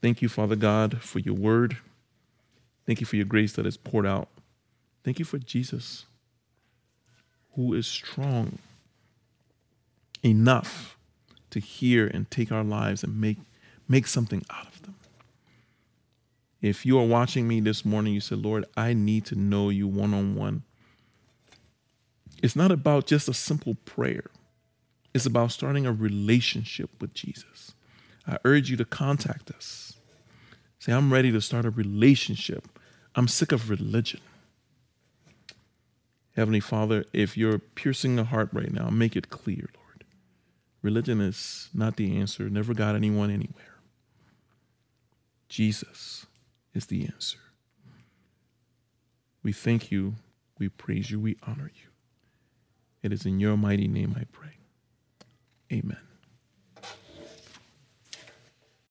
Thank 0.00 0.22
you, 0.22 0.28
Father 0.28 0.56
God, 0.56 1.02
for 1.02 1.18
your 1.18 1.34
word. 1.34 1.78
Thank 2.86 3.00
you 3.00 3.06
for 3.06 3.16
your 3.16 3.24
grace 3.26 3.52
that 3.54 3.66
is 3.66 3.76
poured 3.76 4.06
out. 4.06 4.28
Thank 5.04 5.18
you 5.18 5.24
for 5.24 5.38
Jesus, 5.38 6.06
who 7.54 7.74
is 7.74 7.86
strong 7.86 8.58
enough 10.22 10.96
to 11.50 11.60
hear 11.60 12.06
and 12.06 12.30
take 12.30 12.52
our 12.52 12.64
lives 12.64 13.02
and 13.02 13.20
make, 13.20 13.38
make 13.88 14.06
something 14.06 14.44
out 14.50 14.66
of 14.66 14.82
them. 14.82 14.94
If 16.60 16.84
you 16.84 16.98
are 16.98 17.06
watching 17.06 17.46
me 17.46 17.60
this 17.60 17.84
morning, 17.84 18.14
you 18.14 18.20
said, 18.20 18.38
Lord, 18.38 18.64
I 18.76 18.92
need 18.92 19.24
to 19.26 19.36
know 19.36 19.70
you 19.70 19.86
one 19.86 20.12
on 20.12 20.34
one. 20.34 20.62
It's 22.42 22.56
not 22.56 22.70
about 22.70 23.06
just 23.06 23.28
a 23.28 23.34
simple 23.34 23.74
prayer, 23.84 24.30
it's 25.14 25.26
about 25.26 25.52
starting 25.52 25.86
a 25.86 25.92
relationship 25.92 26.90
with 27.00 27.14
Jesus. 27.14 27.72
I 28.28 28.38
urge 28.44 28.70
you 28.70 28.76
to 28.76 28.84
contact 28.84 29.50
us. 29.50 29.94
Say, 30.78 30.92
I'm 30.92 31.12
ready 31.12 31.32
to 31.32 31.40
start 31.40 31.64
a 31.64 31.70
relationship. 31.70 32.68
I'm 33.14 33.26
sick 33.26 33.52
of 33.52 33.70
religion. 33.70 34.20
Heavenly 36.36 36.60
Father, 36.60 37.04
if 37.12 37.36
you're 37.36 37.58
piercing 37.58 38.14
the 38.14 38.24
heart 38.24 38.50
right 38.52 38.72
now, 38.72 38.90
make 38.90 39.16
it 39.16 39.30
clear, 39.30 39.70
Lord. 39.74 40.04
Religion 40.82 41.20
is 41.20 41.68
not 41.74 41.96
the 41.96 42.16
answer, 42.16 42.48
never 42.48 42.74
got 42.74 42.94
anyone 42.94 43.30
anywhere. 43.30 43.80
Jesus 45.48 46.26
is 46.74 46.86
the 46.86 47.06
answer. 47.06 47.38
We 49.42 49.52
thank 49.52 49.90
you, 49.90 50.14
we 50.58 50.68
praise 50.68 51.10
you, 51.10 51.18
we 51.18 51.36
honor 51.44 51.72
you. 51.74 51.88
It 53.02 53.12
is 53.12 53.26
in 53.26 53.40
your 53.40 53.56
mighty 53.56 53.88
name 53.88 54.14
I 54.16 54.24
pray. 54.30 54.58
Amen. 55.72 56.07